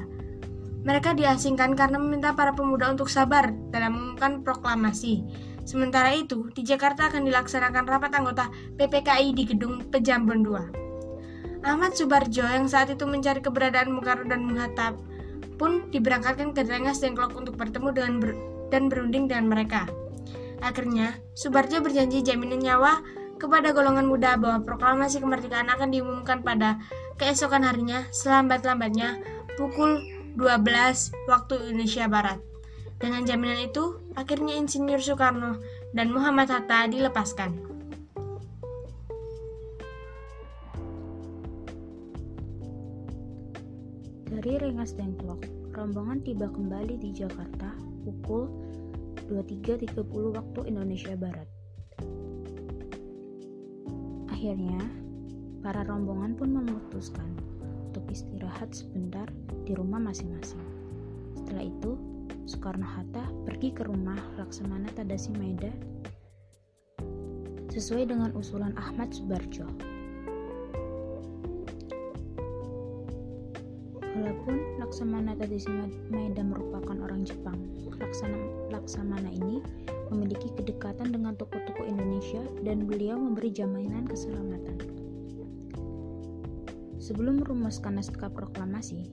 Mereka 0.85 1.17
diasingkan 1.17 1.73
karena 1.73 1.97
meminta 1.97 2.31
para 2.37 2.53
pemuda 2.53 2.93
untuk 2.93 3.09
sabar 3.09 3.51
dalam 3.73 3.97
mengumumkan 3.97 4.45
proklamasi. 4.45 5.25
Sementara 5.65 6.13
itu, 6.13 6.53
di 6.53 6.61
Jakarta 6.61 7.09
akan 7.09 7.25
dilaksanakan 7.25 7.89
rapat 7.89 8.11
anggota 8.13 8.53
PPKI 8.77 9.33
di 9.33 9.43
gedung 9.49 9.81
Pejambon 9.89 10.45
II. 10.45 10.61
Ahmad 11.65 11.97
Subarjo 11.97 12.45
yang 12.45 12.69
saat 12.69 12.93
itu 12.93 13.09
mencari 13.09 13.41
keberadaan 13.41 13.97
Bung 13.97 14.05
Karno 14.05 14.29
dan 14.29 14.45
Bung 14.45 14.61
Hatta 14.61 14.93
pun 15.57 15.89
diberangkatkan 15.89 16.53
ke 16.53 16.61
Rengas 16.61 17.01
Dengklok 17.01 17.33
untuk 17.33 17.57
bertemu 17.57 17.89
dengan 17.89 18.13
dan 18.73 18.87
berunding 18.89 19.29
dengan 19.29 19.49
mereka. 19.49 19.89
Akhirnya, 20.63 21.19
Subarjo 21.37 21.83
berjanji 21.83 22.25
jaminan 22.25 22.63
nyawa 22.63 23.03
kepada 23.35 23.75
golongan 23.75 24.07
muda 24.07 24.39
bahwa 24.39 24.63
proklamasi 24.63 25.19
kemerdekaan 25.19 25.67
akan 25.67 25.91
diumumkan 25.91 26.41
pada 26.41 26.79
keesokan 27.19 27.67
harinya 27.67 28.07
selambat-lambatnya 28.15 29.19
pukul 29.59 29.99
12 30.39 31.29
waktu 31.29 31.53
Indonesia 31.71 32.07
Barat. 32.07 32.39
Dengan 32.95 33.27
jaminan 33.27 33.59
itu, 33.59 33.99
akhirnya 34.15 34.55
Insinyur 34.55 35.03
Soekarno 35.03 35.59
dan 35.91 36.11
Muhammad 36.11 36.47
Hatta 36.47 36.87
dilepaskan. 36.87 37.75
Dari 44.31 44.53
Rengas 44.59 44.95
Dengklok, 44.95 45.47
rombongan 45.75 46.19
tiba 46.23 46.47
kembali 46.51 46.99
di 46.99 47.15
Jakarta 47.15 47.94
pukul 48.05 48.45
23.30 49.25 50.37
waktu 50.37 50.59
Indonesia 50.69 51.17
Barat. 51.17 51.49
Akhirnya, 54.29 54.77
para 55.65 55.81
rombongan 55.81 56.37
pun 56.37 56.53
memutuskan 56.53 57.25
untuk 57.89 58.05
istirahat 58.13 58.69
sebentar 58.69 59.25
di 59.65 59.73
rumah 59.73 59.97
masing-masing. 59.97 60.61
Setelah 61.33 61.65
itu, 61.65 61.97
Soekarno-Hatta 62.45 63.25
pergi 63.49 63.73
ke 63.73 63.81
rumah 63.89 64.21
Laksamana 64.37 64.85
Tadasi 64.93 65.33
Maeda 65.33 65.73
sesuai 67.73 68.07
dengan 68.07 68.31
usulan 68.37 68.77
Ahmad 68.77 69.11
Subarjo. 69.11 69.65
Walaupun 74.15 74.55
Laksamana 74.85 75.33
Tadasi 75.33 75.65
Maeda 76.13 76.45
merupakan 76.45 76.93
orang 77.01 77.25
Jepang, 77.25 77.57
Laksana, 77.97 78.37
Laksamana 78.69 79.33
ini 79.33 79.57
memiliki 80.13 80.53
kedekatan 80.53 81.09
dengan 81.09 81.33
tokoh-tokoh 81.33 81.89
Indonesia 81.89 82.45
dan 82.61 82.85
beliau 82.85 83.17
memberi 83.17 83.49
jaminan 83.49 84.05
keselamatan. 84.05 84.77
Sebelum 87.01 87.41
merumuskan 87.41 87.97
naskah 87.97 88.29
proklamasi, 88.29 89.09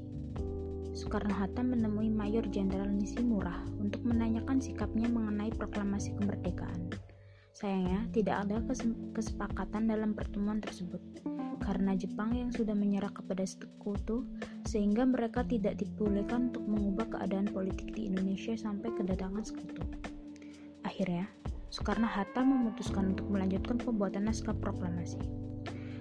Soekarno-Hatta 0.93 1.65
menemui 1.65 2.13
Mayor 2.13 2.45
Jenderal 2.53 2.93
Nisimurah 2.93 3.65
untuk 3.81 4.05
menanyakan 4.05 4.61
sikapnya 4.61 5.09
mengenai 5.09 5.57
proklamasi 5.57 6.13
kemerdekaan. 6.21 6.93
Sayangnya, 7.57 8.13
tidak 8.13 8.45
ada 8.45 8.61
kesepakatan 9.17 9.89
dalam 9.89 10.13
pertemuan 10.13 10.61
tersebut 10.61 11.01
karena 11.65 11.95
Jepang 11.95 12.35
yang 12.35 12.51
sudah 12.51 12.75
menyerah 12.75 13.15
kepada 13.15 13.47
sekutu 13.47 14.27
sehingga 14.73 15.05
mereka 15.05 15.45
tidak 15.45 15.77
dibolehkan 15.77 16.49
untuk 16.49 16.65
mengubah 16.65 17.05
keadaan 17.13 17.45
politik 17.53 17.93
di 17.93 18.09
Indonesia 18.09 18.57
sampai 18.57 18.89
kedatangan 18.97 19.45
sekutu. 19.45 19.85
Akhirnya, 20.89 21.29
Soekarno-Hatta 21.69 22.41
memutuskan 22.41 23.13
untuk 23.13 23.29
melanjutkan 23.29 23.77
pembuatan 23.77 24.33
naskah 24.33 24.57
proklamasi. 24.57 25.21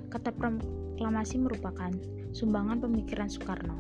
Kata 0.08 0.32
proklamasi 0.32 1.44
merupakan 1.44 1.92
sumbangan 2.32 2.80
pemikiran 2.80 3.28
Soekarno. 3.28 3.76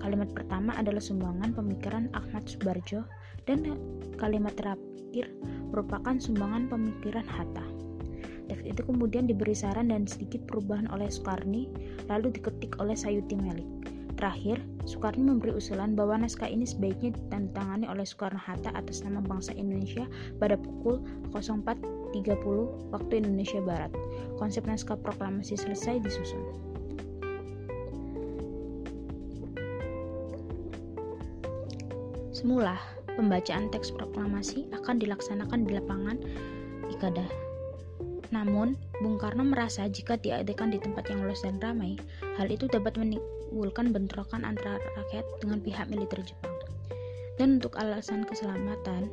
Kalimat 0.00 0.32
pertama 0.32 0.72
adalah 0.80 1.00
sumbangan 1.04 1.52
pemikiran 1.52 2.08
Ahmad 2.16 2.48
Subarjo 2.48 3.04
dan 3.44 3.76
kalimat 4.16 4.56
terakhir 4.56 5.28
merupakan 5.68 6.16
sumbangan 6.16 6.72
pemikiran 6.72 7.24
Hatta. 7.28 7.64
Teks 8.48 8.64
itu 8.64 8.80
kemudian 8.80 9.28
diberi 9.28 9.52
saran 9.52 9.92
dan 9.92 10.08
sedikit 10.08 10.48
perubahan 10.48 10.88
oleh 10.88 11.12
Soekarni, 11.12 11.68
lalu 12.08 12.32
diketik 12.32 12.80
oleh 12.80 12.96
Sayuti 12.96 13.36
Melik. 13.36 13.95
Terakhir, 14.16 14.64
Soekarni 14.88 15.28
memberi 15.28 15.52
usulan 15.52 15.92
bahwa 15.92 16.16
naskah 16.16 16.48
ini 16.48 16.64
sebaiknya 16.64 17.12
ditandatangani 17.12 17.84
oleh 17.84 18.08
Soekarno-Hatta 18.08 18.72
atas 18.72 19.04
nama 19.04 19.20
bangsa 19.20 19.52
Indonesia 19.52 20.08
pada 20.40 20.56
pukul 20.56 21.04
04.30 21.36 22.96
waktu 22.96 23.12
Indonesia 23.20 23.60
Barat. 23.60 23.92
Konsep 24.40 24.64
naskah 24.64 24.96
proklamasi 24.96 25.60
selesai 25.60 26.00
disusun. 26.00 26.40
Semula, 32.32 32.80
pembacaan 33.20 33.68
teks 33.68 33.92
proklamasi 33.92 34.72
akan 34.72 34.96
dilaksanakan 34.96 35.68
di 35.68 35.72
lapangan 35.76 36.16
Ikada 36.88 37.24
namun, 38.34 38.74
Bung 38.98 39.18
Karno 39.22 39.46
merasa 39.46 39.86
jika 39.86 40.18
diadakan 40.18 40.74
di 40.74 40.78
tempat 40.82 41.06
yang 41.10 41.22
luas 41.22 41.46
dan 41.46 41.62
ramai, 41.62 41.94
hal 42.34 42.50
itu 42.50 42.66
dapat 42.66 42.98
menimbulkan 43.56 43.88
bentrokan 43.88 44.44
antara 44.44 44.76
rakyat 45.00 45.24
dengan 45.40 45.64
pihak 45.64 45.88
militer 45.88 46.20
Jepang. 46.20 46.52
Dan 47.40 47.56
untuk 47.56 47.72
alasan 47.80 48.28
keselamatan, 48.28 49.08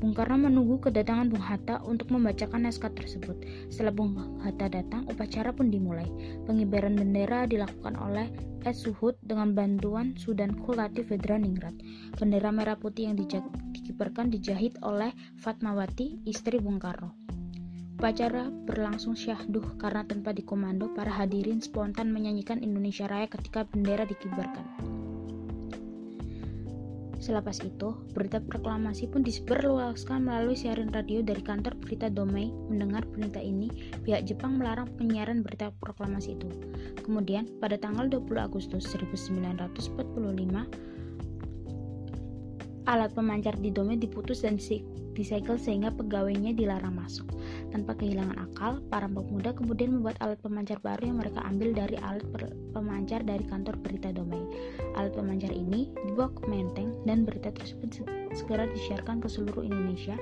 Bung 0.00 0.16
Karno 0.16 0.40
menunggu 0.40 0.80
kedatangan 0.80 1.28
Bung 1.28 1.44
Hatta 1.44 1.84
untuk 1.84 2.08
membacakan 2.08 2.64
naskah 2.64 2.88
tersebut. 2.88 3.36
Setelah 3.68 3.92
Bung 3.92 4.16
Hatta 4.40 4.72
datang, 4.72 5.04
upacara 5.12 5.52
pun 5.52 5.68
dimulai. 5.68 6.08
Pengibaran 6.48 6.96
bendera 6.96 7.44
dilakukan 7.44 8.00
oleh 8.00 8.32
S. 8.64 8.88
Suhud 8.88 9.20
dengan 9.20 9.52
bantuan 9.52 10.16
Sudan 10.16 10.56
Latif 10.56 11.12
Hedraningrat. 11.12 11.76
Bendera 12.16 12.48
merah 12.48 12.80
putih 12.80 13.12
yang 13.12 13.20
dikibarkan 13.20 14.32
dijahit 14.32 14.80
oleh 14.80 15.12
Fatmawati, 15.36 16.24
istri 16.24 16.56
Bung 16.56 16.80
Karno. 16.80 17.12
Upacara 18.00 18.48
berlangsung 18.48 19.12
syahduh 19.12 19.76
karena 19.76 20.08
tanpa 20.08 20.32
dikomando, 20.32 20.88
para 20.96 21.12
hadirin 21.12 21.60
spontan 21.60 22.08
menyanyikan 22.08 22.64
Indonesia 22.64 23.04
Raya 23.04 23.28
ketika 23.28 23.68
bendera 23.68 24.08
dikibarkan. 24.08 24.99
Selepas 27.20 27.60
itu, 27.60 27.92
berita 28.16 28.40
proklamasi 28.40 29.12
pun 29.12 29.20
disebarluaskan 29.20 30.24
melalui 30.24 30.56
siaran 30.56 30.88
radio 30.88 31.20
dari 31.20 31.44
kantor 31.44 31.76
berita 31.76 32.08
Domei. 32.08 32.48
Mendengar 32.72 33.04
berita 33.12 33.36
ini, 33.36 33.68
pihak 34.08 34.24
Jepang 34.24 34.56
melarang 34.56 34.88
penyiaran 34.96 35.44
berita 35.44 35.68
proklamasi 35.84 36.40
itu. 36.40 36.48
Kemudian, 37.04 37.44
pada 37.60 37.76
tanggal 37.76 38.08
20 38.08 38.24
Agustus 38.40 38.88
1945, 38.88 40.64
alat 42.90 43.14
pemancar 43.14 43.54
di 43.62 43.70
Domei 43.70 43.94
diputus 43.94 44.42
dan 44.42 44.58
disegel 45.14 45.54
sehingga 45.62 45.94
pegawainya 45.94 46.50
dilarang 46.58 46.98
masuk. 46.98 47.30
Tanpa 47.70 47.94
kehilangan 47.94 48.50
akal, 48.50 48.82
para 48.90 49.06
pemuda 49.06 49.54
kemudian 49.54 49.94
membuat 49.94 50.18
alat 50.18 50.42
pemancar 50.42 50.82
baru 50.82 51.14
yang 51.14 51.18
mereka 51.22 51.40
ambil 51.46 51.70
dari 51.70 51.94
alat 52.02 52.26
pemancar 52.74 53.22
dari 53.22 53.46
kantor 53.46 53.78
berita 53.78 54.10
Domei. 54.10 54.42
Alat 54.98 55.14
pemancar 55.14 55.54
ini 55.54 55.86
dibawa 56.02 56.34
ke 56.34 56.42
Menteng 56.50 56.90
dan 57.06 57.22
berita 57.22 57.54
tersebut 57.54 58.02
segera 58.34 58.66
disiarkan 58.66 59.22
ke 59.22 59.30
seluruh 59.30 59.62
Indonesia. 59.62 60.18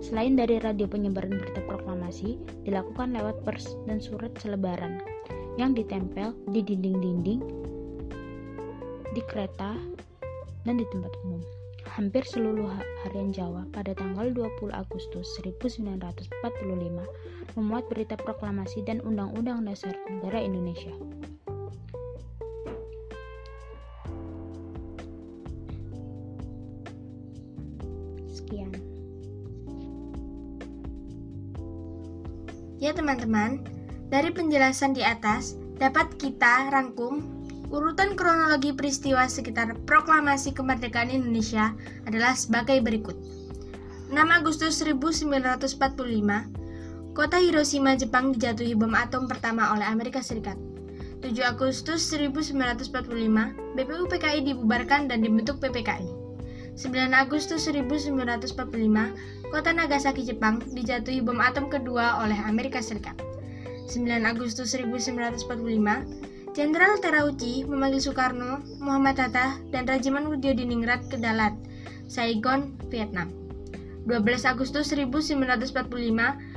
Selain 0.00 0.32
dari 0.36 0.56
radio 0.56 0.88
penyebaran 0.88 1.36
berita 1.36 1.60
proklamasi, 1.68 2.40
dilakukan 2.64 3.12
lewat 3.12 3.44
pers 3.44 3.76
dan 3.84 4.00
surat 4.00 4.32
selebaran 4.40 5.00
yang 5.60 5.72
ditempel 5.72 6.36
di 6.52 6.60
dinding-dinding, 6.60 7.40
di 9.16 9.22
kereta, 9.24 9.72
dan 10.68 10.76
di 10.76 10.84
tempat 10.92 11.16
umum 11.24 11.55
hampir 11.96 12.28
seluruh 12.28 12.68
harian 13.08 13.32
Jawa 13.32 13.64
pada 13.72 13.96
tanggal 13.96 14.28
20 14.28 14.68
Agustus 14.68 15.32
1945 15.40 16.28
memuat 17.56 17.88
berita 17.88 18.20
proklamasi 18.20 18.84
dan 18.84 19.00
Undang-Undang 19.00 19.64
Dasar 19.64 19.96
Negara 20.12 20.44
Indonesia. 20.44 20.92
Sekian. 28.28 28.76
Ya 32.76 32.92
teman-teman, 32.92 33.64
dari 34.12 34.28
penjelasan 34.36 34.92
di 34.92 35.00
atas 35.00 35.56
dapat 35.80 36.12
kita 36.20 36.68
rangkum 36.68 37.35
Urutan 37.66 38.14
kronologi 38.14 38.70
peristiwa 38.70 39.26
sekitar 39.26 39.74
proklamasi 39.90 40.54
kemerdekaan 40.54 41.10
Indonesia 41.10 41.74
adalah 42.06 42.38
sebagai 42.38 42.78
berikut. 42.78 43.18
6 44.06 44.14
Agustus 44.14 44.78
1945, 44.78 45.74
kota 47.10 47.36
Hiroshima, 47.42 47.98
Jepang 47.98 48.30
dijatuhi 48.30 48.78
bom 48.78 48.94
atom 48.94 49.26
pertama 49.26 49.74
oleh 49.74 49.82
Amerika 49.82 50.22
Serikat. 50.22 50.54
7 51.26 51.42
Agustus 51.42 52.06
1945, 52.14 52.94
BPU 53.74 54.06
PKI 54.06 54.46
dibubarkan 54.46 55.10
dan 55.10 55.26
dibentuk 55.26 55.58
PPKI. 55.58 56.06
9 56.78 56.86
Agustus 57.18 57.66
1945, 57.66 59.50
kota 59.50 59.70
Nagasaki, 59.74 60.22
Jepang 60.22 60.62
dijatuhi 60.70 61.18
bom 61.18 61.42
atom 61.42 61.66
kedua 61.66 62.22
oleh 62.22 62.38
Amerika 62.46 62.78
Serikat. 62.78 63.18
9 63.90 64.06
Agustus 64.22 64.70
1945, 64.70 66.35
Jenderal 66.56 66.96
Terauchi 67.04 67.68
memanggil 67.68 68.00
Soekarno, 68.00 68.64
Muhammad 68.80 69.20
Hatta, 69.20 69.60
dan 69.68 69.84
Rajiman 69.84 70.24
Diningrat 70.40 71.04
ke 71.04 71.20
Dalat, 71.20 71.52
Saigon, 72.08 72.80
Vietnam. 72.88 73.28
12 74.08 74.24
Agustus 74.48 74.88
1945, 74.88 75.68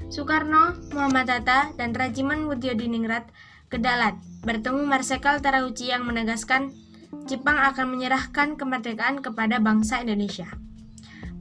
Soekarno, 0.08 0.80
Muhammad 0.96 1.28
Hatta, 1.28 1.76
dan 1.76 1.92
Rajiman 1.92 2.48
Diningrat 2.48 3.28
ke 3.68 3.76
Dalat, 3.76 4.16
bertemu 4.48 4.88
Marsekal 4.88 5.44
Terauchi 5.44 5.92
yang 5.92 6.08
menegaskan 6.08 6.72
Jepang 7.28 7.60
akan 7.60 7.92
menyerahkan 7.92 8.56
kemerdekaan 8.56 9.20
kepada 9.20 9.60
bangsa 9.60 10.00
Indonesia. 10.00 10.48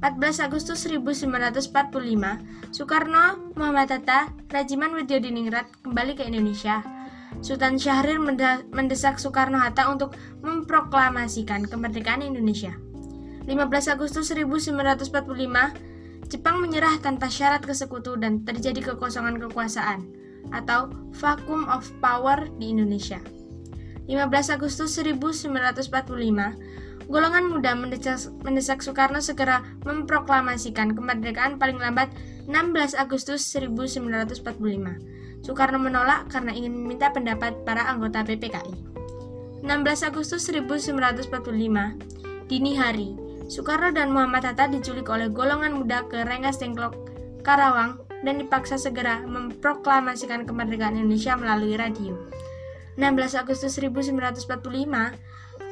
14 0.02 0.50
Agustus 0.50 0.82
1945, 0.82 2.74
Soekarno, 2.74 3.54
Muhammad 3.54 3.86
Hatta, 3.86 4.34
Rajiman 4.50 4.98
Diningrat 5.06 5.70
kembali 5.86 6.18
ke 6.18 6.26
Indonesia 6.26 6.97
Sultan 7.40 7.78
Syahrir 7.78 8.18
mendesak 8.72 9.22
Soekarno-Hatta 9.22 9.88
untuk 9.88 10.16
memproklamasikan 10.42 11.68
kemerdekaan 11.68 12.24
Indonesia. 12.24 12.74
15 13.48 13.94
Agustus 13.94 14.28
1945, 14.28 15.08
Jepang 16.28 16.60
menyerah 16.60 17.00
tanpa 17.00 17.32
syarat 17.32 17.64
ke 17.64 17.72
sekutu 17.72 18.20
dan 18.20 18.44
terjadi 18.44 18.92
kekosongan 18.92 19.40
kekuasaan 19.40 20.04
atau 20.52 20.92
vacuum 21.16 21.64
of 21.72 21.88
power 22.04 22.44
di 22.60 22.76
Indonesia. 22.76 23.16
15 24.08 24.56
Agustus 24.56 24.92
1945, 25.00 27.08
golongan 27.08 27.44
muda 27.48 27.72
mendesak, 27.72 28.28
mendesak 28.44 28.84
Soekarno 28.84 29.20
segera 29.24 29.64
memproklamasikan 29.84 30.92
kemerdekaan 30.92 31.56
paling 31.56 31.80
lambat 31.80 32.12
16 32.44 32.96
Agustus 32.96 33.40
1945. 33.48 35.17
Soekarno 35.42 35.78
menolak 35.80 36.28
karena 36.28 36.52
ingin 36.52 36.74
meminta 36.74 37.10
pendapat 37.10 37.64
para 37.64 37.86
anggota 37.88 38.24
PPKI. 38.26 38.74
16 39.64 40.08
Agustus 40.08 40.46
1945, 40.46 41.30
dini 42.46 42.78
hari, 42.78 43.18
Soekarno 43.48 43.90
dan 43.90 44.14
Muhammad 44.14 44.44
Hatta 44.44 44.68
diculik 44.68 45.08
oleh 45.08 45.32
golongan 45.32 45.74
muda 45.74 46.04
ke 46.06 46.22
Rengas 46.22 46.60
Dengklok, 46.62 46.94
Karawang, 47.42 47.98
dan 48.22 48.38
dipaksa 48.38 48.76
segera 48.76 49.22
memproklamasikan 49.24 50.44
kemerdekaan 50.44 50.98
Indonesia 50.98 51.34
melalui 51.34 51.74
radio. 51.74 52.14
16 52.98 53.40
Agustus 53.40 53.78
1945, 53.78 54.44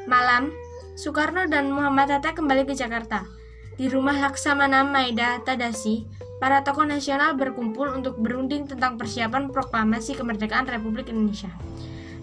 malam, 0.07 0.55
Soekarno 0.97 1.45
dan 1.51 1.69
Muhammad 1.69 2.09
Hatta 2.09 2.33
kembali 2.33 2.65
ke 2.65 2.73
Jakarta. 2.73 3.29
Di 3.77 3.93
rumah 3.93 4.17
Laksamana 4.17 4.89
Maida 4.89 5.37
Tadasi, 5.45 6.09
para 6.37 6.61
tokoh 6.61 6.85
nasional 6.85 7.35
berkumpul 7.35 7.89
untuk 7.93 8.21
berunding 8.21 8.69
tentang 8.69 9.01
persiapan 9.01 9.49
proklamasi 9.49 10.17
kemerdekaan 10.17 10.69
Republik 10.69 11.09
Indonesia. 11.09 11.51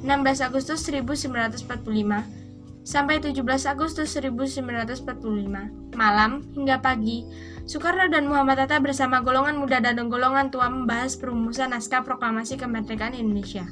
16 0.04 0.44
Agustus 0.44 0.84
1945 0.86 2.44
sampai 2.84 3.24
17 3.24 3.40
Agustus 3.72 4.12
1945, 4.12 5.96
malam 5.96 6.44
hingga 6.52 6.84
pagi, 6.84 7.24
Soekarno 7.64 8.12
dan 8.12 8.28
Muhammad 8.28 8.60
Hatta 8.68 8.84
bersama 8.84 9.24
golongan 9.24 9.56
muda 9.56 9.80
dan 9.80 9.96
golongan 10.12 10.52
tua 10.52 10.68
membahas 10.68 11.16
perumusan 11.16 11.72
naskah 11.72 12.04
proklamasi 12.04 12.60
kemerdekaan 12.60 13.16
Indonesia. 13.16 13.64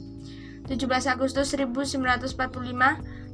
17 0.72 0.88
Agustus 1.12 1.52
1945, 1.52 2.40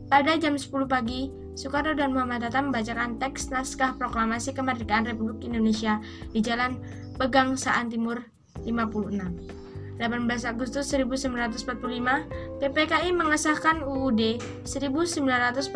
pada 0.10 0.32
jam 0.41 0.58
10 0.58 0.65
pagi, 0.89 1.30
Soekarno 1.58 1.98
dan 1.98 2.13
Muhammad 2.13 2.46
Hatta 2.46 2.62
membacakan 2.62 3.17
teks 3.17 3.50
naskah 3.50 3.98
proklamasi 3.98 4.54
kemerdekaan 4.54 5.10
Republik 5.10 5.41
Indonesia 5.50 5.98
di 6.30 6.46
Jalan 6.46 6.78
Pegangsaan 7.17 7.89
Timur 7.89 8.22
56. 8.62 9.65
18 9.98 10.54
Agustus 10.54 10.86
1945, 10.93 12.62
PPKI 12.62 13.10
mengesahkan 13.10 13.82
UUD 13.82 14.38
1945 14.70 15.74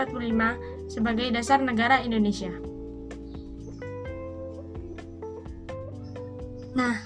sebagai 0.85 1.33
dasar 1.33 1.57
negara 1.65 1.97
Indonesia. 2.05 2.53
Nah, 6.77 7.01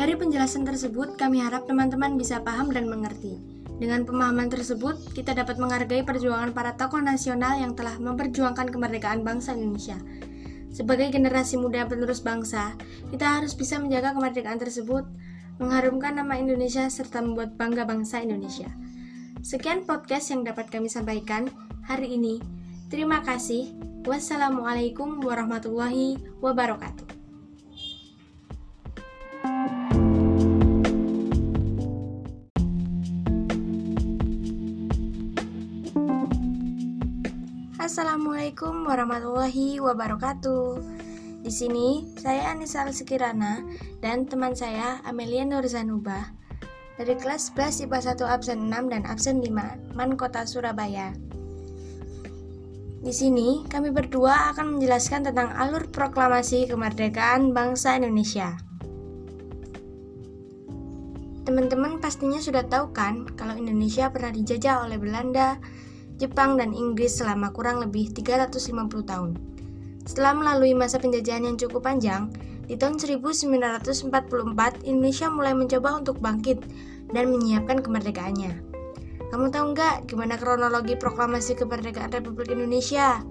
dari 0.00 0.16
penjelasan 0.16 0.64
tersebut 0.64 1.20
kami 1.20 1.44
harap 1.44 1.68
teman-teman 1.68 2.16
bisa 2.16 2.40
paham 2.40 2.72
dan 2.72 2.88
mengerti. 2.88 3.51
Dengan 3.82 4.06
pemahaman 4.06 4.46
tersebut, 4.46 4.94
kita 5.10 5.34
dapat 5.34 5.58
menghargai 5.58 6.06
perjuangan 6.06 6.54
para 6.54 6.78
tokoh 6.78 7.02
nasional 7.02 7.58
yang 7.58 7.74
telah 7.74 7.98
memperjuangkan 7.98 8.70
kemerdekaan 8.70 9.26
bangsa 9.26 9.58
Indonesia. 9.58 9.98
Sebagai 10.70 11.10
generasi 11.10 11.58
muda 11.58 11.82
penerus 11.90 12.22
bangsa, 12.22 12.78
kita 13.10 13.42
harus 13.42 13.58
bisa 13.58 13.82
menjaga 13.82 14.14
kemerdekaan 14.14 14.62
tersebut, 14.62 15.02
mengharumkan 15.58 16.14
nama 16.14 16.38
Indonesia, 16.38 16.86
serta 16.86 17.26
membuat 17.26 17.58
bangga 17.58 17.82
bangsa 17.82 18.22
Indonesia. 18.22 18.70
Sekian 19.42 19.82
podcast 19.82 20.30
yang 20.30 20.46
dapat 20.46 20.70
kami 20.70 20.86
sampaikan 20.86 21.50
hari 21.82 22.14
ini. 22.14 22.38
Terima 22.86 23.18
kasih. 23.26 23.74
Wassalamualaikum 24.06 25.26
warahmatullahi 25.26 26.22
wabarakatuh. 26.38 27.18
Assalamualaikum 37.92 38.88
warahmatullahi 38.88 39.76
wabarakatuh. 39.76 40.80
Di 41.44 41.52
sini 41.52 42.08
saya 42.16 42.48
Anissa 42.48 42.88
Sekirana 42.88 43.60
dan 44.00 44.24
teman 44.24 44.56
saya 44.56 45.04
Amelia 45.04 45.44
Nurzanuba 45.44 46.32
dari 46.96 47.12
kelas 47.20 47.52
11 47.52 47.84
IPA 47.84 48.16
1 48.16 48.32
absen 48.32 48.58
6 48.72 48.88
dan 48.96 49.04
absen 49.04 49.44
5 49.44 49.92
Man 49.92 50.16
Kota 50.16 50.48
Surabaya. 50.48 51.12
Di 53.04 53.12
sini 53.12 53.68
kami 53.68 53.92
berdua 53.92 54.56
akan 54.56 54.80
menjelaskan 54.80 55.28
tentang 55.28 55.52
alur 55.52 55.84
proklamasi 55.92 56.72
kemerdekaan 56.72 57.52
bangsa 57.52 58.00
Indonesia. 58.00 58.56
Teman-teman 61.44 62.00
pastinya 62.00 62.40
sudah 62.40 62.64
tahu 62.64 62.96
kan 62.96 63.28
kalau 63.36 63.52
Indonesia 63.52 64.08
pernah 64.08 64.32
dijajah 64.32 64.88
oleh 64.88 64.96
Belanda, 64.96 65.60
Jepang, 66.22 66.54
dan 66.54 66.70
Inggris 66.70 67.18
selama 67.18 67.50
kurang 67.50 67.82
lebih 67.82 68.14
350 68.14 69.02
tahun. 69.02 69.34
Setelah 70.06 70.38
melalui 70.38 70.70
masa 70.70 71.02
penjajahan 71.02 71.42
yang 71.50 71.58
cukup 71.58 71.82
panjang, 71.82 72.30
di 72.70 72.78
tahun 72.78 73.02
1944 73.02 74.86
Indonesia 74.86 75.26
mulai 75.26 75.50
mencoba 75.50 75.98
untuk 75.98 76.22
bangkit 76.22 76.62
dan 77.10 77.34
menyiapkan 77.34 77.82
kemerdekaannya. 77.82 78.54
Kamu 79.32 79.48
tahu 79.48 79.72
nggak 79.72 80.12
gimana 80.12 80.36
kronologi 80.36 80.94
proklamasi 80.94 81.58
kemerdekaan 81.58 82.12
Republik 82.12 82.52
Indonesia? 82.52 83.24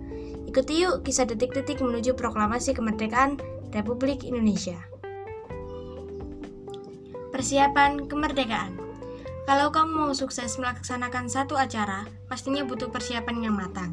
Ikuti 0.50 0.84
yuk 0.84 1.06
kisah 1.06 1.30
detik-detik 1.30 1.80
menuju 1.80 2.18
proklamasi 2.18 2.74
kemerdekaan 2.74 3.38
Republik 3.72 4.26
Indonesia. 4.28 4.76
Persiapan 7.32 8.10
kemerdekaan 8.10 8.81
kalau 9.52 9.68
kamu 9.68 10.08
mau 10.08 10.16
sukses 10.16 10.56
melaksanakan 10.56 11.28
satu 11.28 11.60
acara, 11.60 12.08
pastinya 12.32 12.64
butuh 12.64 12.88
persiapan 12.88 13.52
yang 13.52 13.60
matang. 13.60 13.92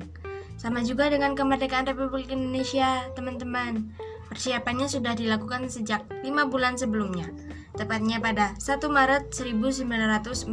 Sama 0.54 0.86
juga 0.86 1.10
dengan 1.10 1.34
kemerdekaan 1.34 1.82
Republik 1.82 2.30
Indonesia, 2.30 3.02
teman-teman. 3.18 3.90
Persiapannya 4.30 4.86
sudah 4.86 5.18
dilakukan 5.18 5.66
sejak 5.66 6.06
5 6.22 6.46
bulan 6.46 6.78
sebelumnya, 6.78 7.34
tepatnya 7.74 8.22
pada 8.22 8.54
1 8.62 8.86
Maret 8.86 9.34
1945. 9.34 10.46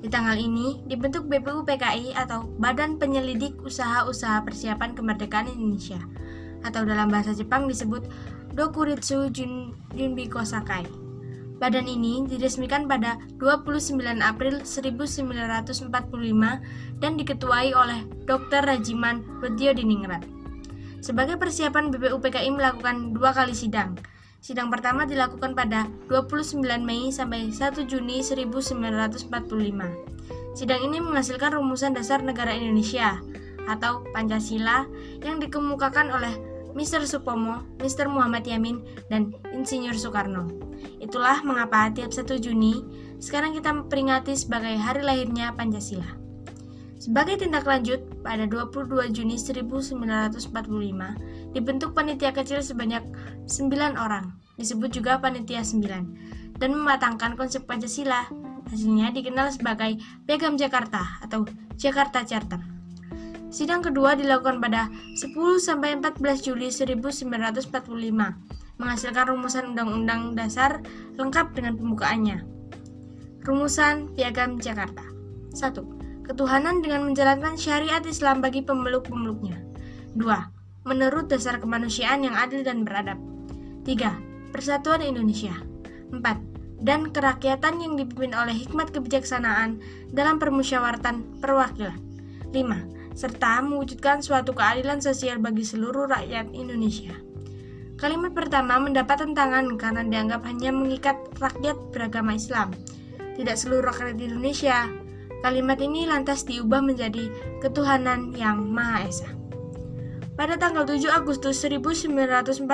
Di 0.00 0.08
tanggal 0.08 0.40
ini 0.40 0.80
dibentuk 0.88 1.28
BPU 1.28 1.60
PKI 1.68 2.16
atau 2.16 2.48
Badan 2.48 2.96
Penyelidik 2.96 3.60
Usaha-Usaha 3.60 4.40
Persiapan 4.40 4.96
Kemerdekaan 4.96 5.52
Indonesia 5.52 6.00
atau 6.64 6.88
dalam 6.88 7.12
bahasa 7.12 7.36
Jepang 7.36 7.68
disebut 7.68 8.08
Dokuritsu 8.56 9.28
Jun, 9.28 9.76
Junbiko 9.92 10.40
Sakai. 10.48 11.01
Badan 11.62 11.86
ini 11.86 12.26
diresmikan 12.26 12.90
pada 12.90 13.22
29 13.38 14.02
April 14.18 14.66
1945 14.66 15.94
dan 16.98 17.12
diketuai 17.14 17.70
oleh 17.70 18.02
Dr. 18.26 18.66
Rajiman 18.66 19.22
Bedyo 19.38 19.70
Diningrat. 19.70 20.26
Sebagai 20.98 21.38
persiapan 21.38 21.94
BPUPKI 21.94 22.50
melakukan 22.50 23.14
dua 23.14 23.30
kali 23.30 23.54
sidang. 23.54 23.94
Sidang 24.42 24.74
pertama 24.74 25.06
dilakukan 25.06 25.54
pada 25.54 25.86
29 26.10 26.66
Mei 26.82 27.14
sampai 27.14 27.54
1 27.54 27.86
Juni 27.86 28.26
1945. 28.26 29.30
Sidang 30.58 30.80
ini 30.82 30.98
menghasilkan 30.98 31.54
rumusan 31.54 31.94
dasar 31.94 32.26
negara 32.26 32.58
Indonesia 32.58 33.22
atau 33.70 34.02
Pancasila 34.10 34.90
yang 35.22 35.38
dikemukakan 35.38 36.10
oleh 36.10 36.34
Mr. 36.72 37.04
Supomo, 37.04 37.62
Mr. 37.78 38.08
Muhammad 38.08 38.44
Yamin, 38.48 38.80
dan 39.12 39.36
Insinyur 39.52 39.96
Soekarno. 39.96 40.48
Itulah 40.98 41.44
mengapa 41.44 41.92
tiap 41.92 42.10
1 42.10 42.24
Juni 42.40 42.80
sekarang 43.22 43.54
kita 43.54 43.70
peringati 43.86 44.34
sebagai 44.34 44.74
hari 44.74 45.04
lahirnya 45.04 45.54
Pancasila. 45.54 46.18
Sebagai 47.02 47.42
tindak 47.42 47.66
lanjut, 47.66 47.98
pada 48.22 48.46
22 48.46 49.10
Juni 49.10 49.34
1945 49.34 50.46
dibentuk 51.50 51.90
panitia 51.98 52.30
kecil 52.30 52.62
sebanyak 52.62 53.02
9 53.50 53.98
orang, 53.98 54.38
disebut 54.54 54.94
juga 54.94 55.18
panitia 55.18 55.66
9, 55.66 56.58
dan 56.62 56.70
mematangkan 56.72 57.34
konsep 57.34 57.66
Pancasila. 57.66 58.30
Hasilnya 58.72 59.12
dikenal 59.12 59.52
sebagai 59.52 60.00
Piagam 60.24 60.56
Jakarta 60.56 61.20
atau 61.20 61.44
Jakarta 61.76 62.24
Charter. 62.24 62.71
Sidang 63.52 63.84
kedua 63.84 64.16
dilakukan 64.16 64.64
pada 64.64 64.88
10 65.12 65.28
sampai 65.60 66.00
14 66.00 66.40
Juli 66.40 66.72
1945, 66.72 67.68
menghasilkan 68.80 69.28
rumusan 69.28 69.76
Undang-Undang 69.76 70.32
Dasar 70.32 70.80
lengkap 71.20 71.52
dengan 71.52 71.76
pembukaannya. 71.76 72.48
Rumusan 73.44 74.16
Piagam 74.16 74.56
Jakarta 74.56 75.04
1. 75.52 76.24
Ketuhanan 76.24 76.80
dengan 76.80 77.04
menjalankan 77.04 77.60
syariat 77.60 78.00
Islam 78.08 78.40
bagi 78.40 78.64
pemeluk-pemeluknya. 78.64 79.60
2. 80.16 80.88
Menurut 80.88 81.28
dasar 81.28 81.60
kemanusiaan 81.60 82.24
yang 82.24 82.32
adil 82.32 82.64
dan 82.64 82.88
beradab. 82.88 83.20
3. 83.84 84.48
Persatuan 84.48 85.04
Indonesia. 85.04 85.52
4. 86.08 86.24
Dan 86.80 87.12
kerakyatan 87.12 87.84
yang 87.84 88.00
dipimpin 88.00 88.32
oleh 88.32 88.56
hikmat 88.56 88.96
kebijaksanaan 88.96 89.76
dalam 90.08 90.40
permusyawaratan 90.40 91.44
perwakilan. 91.44 92.00
5 92.48 93.01
serta 93.12 93.60
mewujudkan 93.60 94.24
suatu 94.24 94.56
keadilan 94.56 95.00
sosial 95.00 95.38
bagi 95.38 95.64
seluruh 95.64 96.08
rakyat 96.08 96.52
Indonesia. 96.56 97.12
Kalimat 98.00 98.34
pertama 98.34 98.82
mendapat 98.82 99.22
tentangan 99.22 99.78
karena 99.78 100.02
dianggap 100.02 100.42
hanya 100.48 100.74
mengikat 100.74 101.16
rakyat 101.38 101.78
beragama 101.94 102.34
Islam, 102.34 102.74
tidak 103.38 103.54
seluruh 103.54 103.94
rakyat 103.94 104.18
Indonesia. 104.18 104.90
Kalimat 105.42 105.78
ini 105.82 106.06
lantas 106.06 106.46
diubah 106.46 106.82
menjadi 106.82 107.30
ketuhanan 107.62 108.34
yang 108.34 108.62
Maha 108.70 109.06
Esa. 109.06 109.30
Pada 110.32 110.56
tanggal 110.56 110.88
7 110.88 111.12
Agustus 111.12 111.60
1945, 111.60 112.66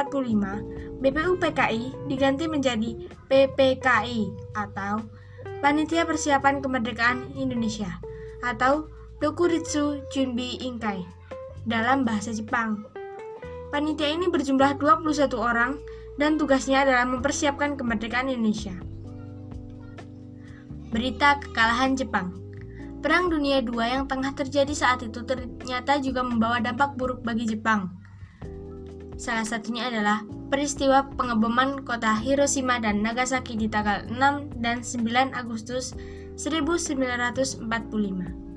BPUPKI 1.02 1.82
diganti 2.06 2.44
menjadi 2.46 2.90
PPKI 3.26 4.54
atau 4.54 5.02
Panitia 5.58 6.06
Persiapan 6.06 6.62
Kemerdekaan 6.62 7.34
Indonesia 7.34 7.98
atau 8.46 8.86
Dokuritsu 9.18 9.98
Junbi 10.14 10.62
Inkai 10.62 11.02
dalam 11.66 12.06
bahasa 12.06 12.30
Jepang. 12.30 12.86
Panitia 13.74 14.14
ini 14.14 14.30
berjumlah 14.30 14.78
21 14.78 15.34
orang 15.34 15.74
dan 16.22 16.38
tugasnya 16.38 16.86
adalah 16.86 17.02
mempersiapkan 17.02 17.74
kemerdekaan 17.74 18.30
Indonesia. 18.30 18.78
Berita 20.94 21.42
kekalahan 21.42 21.98
Jepang 21.98 22.30
Perang 23.02 23.26
Dunia 23.26 23.58
II 23.58 23.82
yang 23.82 24.06
tengah 24.06 24.38
terjadi 24.38 24.70
saat 24.70 25.02
itu 25.02 25.26
ternyata 25.26 25.98
juga 25.98 26.22
membawa 26.22 26.62
dampak 26.62 26.94
buruk 26.94 27.26
bagi 27.26 27.50
Jepang. 27.50 27.90
Salah 29.18 29.42
satunya 29.42 29.90
adalah 29.90 30.22
peristiwa 30.46 31.10
pengeboman 31.18 31.82
kota 31.82 32.14
Hiroshima 32.14 32.78
dan 32.78 33.02
Nagasaki 33.02 33.58
di 33.58 33.66
tanggal 33.66 34.06
6 34.06 34.62
dan 34.62 34.86
9 34.86 35.34
Agustus 35.34 35.98
1945. 36.38 38.47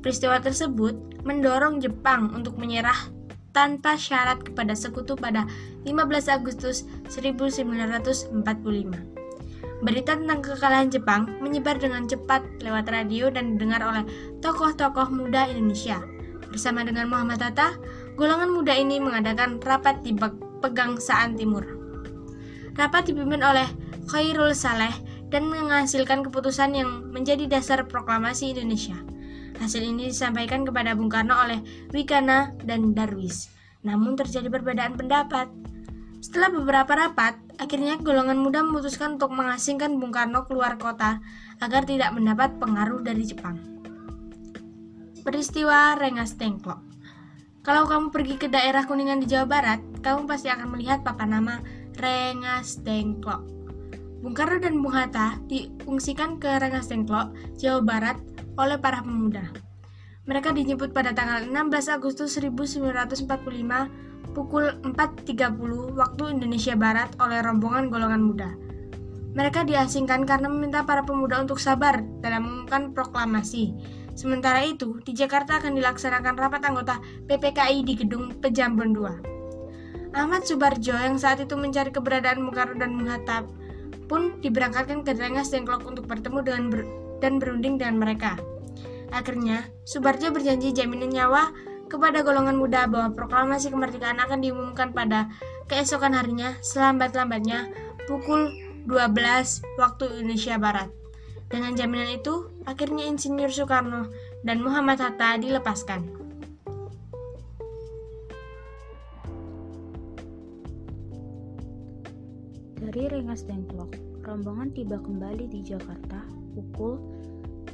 Peristiwa 0.00 0.40
tersebut 0.40 0.96
mendorong 1.28 1.76
Jepang 1.84 2.32
untuk 2.32 2.56
menyerah 2.56 3.12
tanpa 3.52 4.00
syarat 4.00 4.40
kepada 4.40 4.72
sekutu 4.72 5.12
pada 5.12 5.44
15 5.84 6.32
Agustus 6.32 6.88
1945. 7.12 8.32
Berita 9.80 10.12
tentang 10.12 10.40
kekalahan 10.44 10.88
Jepang 10.92 11.28
menyebar 11.40 11.76
dengan 11.80 12.04
cepat 12.08 12.44
lewat 12.60 12.88
radio 12.92 13.32
dan 13.32 13.56
didengar 13.56 13.80
oleh 13.80 14.04
tokoh-tokoh 14.44 15.08
muda 15.08 15.48
Indonesia. 15.48 16.00
Bersama 16.48 16.84
dengan 16.84 17.08
Muhammad 17.08 17.40
Hatta, 17.40 17.76
golongan 18.16 18.52
muda 18.52 18.76
ini 18.76 19.00
mengadakan 19.00 19.60
rapat 19.60 20.04
di 20.04 20.12
Pegangsaan 20.60 21.36
Timur. 21.36 21.64
Rapat 22.76 23.08
dipimpin 23.12 23.40
oleh 23.40 23.68
Khairul 24.08 24.52
Saleh 24.52 24.92
dan 25.30 25.46
menghasilkan 25.46 26.26
keputusan 26.26 26.74
yang 26.74 27.08
menjadi 27.08 27.46
dasar 27.46 27.86
proklamasi 27.86 28.52
Indonesia. 28.52 28.98
Hasil 29.60 29.84
ini 29.84 30.08
disampaikan 30.08 30.64
kepada 30.64 30.96
Bung 30.96 31.12
Karno 31.12 31.36
oleh 31.36 31.60
Wikana 31.92 32.56
dan 32.64 32.96
Darwis. 32.96 33.52
Namun 33.84 34.16
terjadi 34.16 34.48
perbedaan 34.48 34.96
pendapat. 34.96 35.52
Setelah 36.24 36.48
beberapa 36.48 36.96
rapat, 36.96 37.36
akhirnya 37.60 38.00
golongan 38.00 38.40
muda 38.40 38.64
memutuskan 38.64 39.20
untuk 39.20 39.36
mengasingkan 39.36 40.00
Bung 40.00 40.16
Karno 40.16 40.48
keluar 40.48 40.80
kota 40.80 41.20
agar 41.60 41.84
tidak 41.84 42.16
mendapat 42.16 42.56
pengaruh 42.56 43.04
dari 43.04 43.20
Jepang. 43.28 43.60
Peristiwa 45.20 46.00
Rengas 46.00 46.40
Dengklok 46.40 46.80
Kalau 47.60 47.84
kamu 47.84 48.08
pergi 48.08 48.40
ke 48.40 48.48
daerah 48.48 48.88
Kuningan 48.88 49.20
di 49.20 49.28
Jawa 49.28 49.44
Barat, 49.44 49.80
kamu 50.00 50.24
pasti 50.24 50.48
akan 50.48 50.72
melihat 50.72 51.04
papan 51.04 51.36
nama 51.36 51.60
Rengas 52.00 52.80
Dengklok. 52.80 53.44
Bung 54.24 54.32
Karno 54.32 54.56
dan 54.60 54.80
Bung 54.80 54.96
Hatta 54.96 55.36
diungsikan 55.44 56.40
ke 56.40 56.48
Rengas 56.48 56.88
Dengklok, 56.88 57.36
Jawa 57.60 57.84
Barat 57.84 58.16
oleh 58.60 58.76
para 58.76 59.00
pemuda. 59.00 59.48
Mereka 60.28 60.52
dijemput 60.52 60.92
pada 60.92 61.16
tanggal 61.16 61.48
16 61.48 61.96
Agustus 61.96 62.36
1945 62.36 63.24
pukul 64.36 64.78
4.30 64.84 65.96
waktu 65.96 66.22
Indonesia 66.28 66.76
Barat 66.76 67.10
oleh 67.18 67.40
rombongan 67.40 67.88
golongan 67.88 68.22
muda. 68.22 68.50
Mereka 69.30 69.66
diasingkan 69.66 70.26
karena 70.26 70.50
meminta 70.50 70.82
para 70.84 71.06
pemuda 71.06 71.40
untuk 71.40 71.62
sabar 71.62 72.02
dalam 72.22 72.46
mengumumkan 72.46 72.90
proklamasi. 72.94 73.74
Sementara 74.18 74.66
itu, 74.66 74.98
di 75.06 75.14
Jakarta 75.14 75.62
akan 75.62 75.78
dilaksanakan 75.78 76.34
rapat 76.34 76.62
anggota 76.66 76.98
PPKI 77.30 77.86
di 77.86 77.94
gedung 77.94 78.36
Pejambon 78.42 78.92
II. 78.92 79.40
Ahmad 80.10 80.42
Subarjo 80.42 80.98
yang 80.98 81.14
saat 81.14 81.38
itu 81.38 81.54
mencari 81.54 81.94
keberadaan 81.94 82.42
Bung 82.42 82.54
Karno 82.54 82.74
dan 82.74 82.98
Bung 82.98 83.06
Hatta 83.06 83.46
pun 84.10 84.42
diberangkatkan 84.42 85.06
ke 85.06 85.14
Rengas 85.14 85.54
Dengklok 85.54 85.86
untuk 85.86 86.10
bertemu 86.10 86.42
dengan 86.42 86.62
dan 87.20 87.38
berunding 87.38 87.76
dengan 87.76 88.00
mereka. 88.00 88.40
Akhirnya, 89.12 89.68
Subarjo 89.84 90.30
berjanji 90.30 90.70
jaminan 90.72 91.10
nyawa 91.10 91.50
kepada 91.90 92.22
golongan 92.22 92.54
muda 92.54 92.86
bahwa 92.86 93.12
proklamasi 93.18 93.74
kemerdekaan 93.74 94.22
akan 94.22 94.38
diumumkan 94.38 94.94
pada 94.94 95.26
keesokan 95.66 96.14
harinya 96.14 96.54
selambat-lambatnya 96.62 97.70
pukul 98.06 98.54
12 98.86 99.66
waktu 99.76 100.04
Indonesia 100.22 100.56
Barat. 100.56 100.88
Dengan 101.50 101.74
jaminan 101.74 102.14
itu, 102.14 102.46
akhirnya 102.62 103.10
Insinyur 103.10 103.50
Soekarno 103.50 104.06
dan 104.46 104.62
Muhammad 104.62 105.02
Hatta 105.02 105.34
dilepaskan. 105.34 106.06
Dari 112.78 113.02
Rengas 113.10 113.42
Dengklok, 113.42 113.98
rombongan 114.22 114.70
tiba 114.70 114.98
kembali 115.02 115.50
di 115.50 115.60
Jakarta 115.66 116.39
pukul 116.52 117.00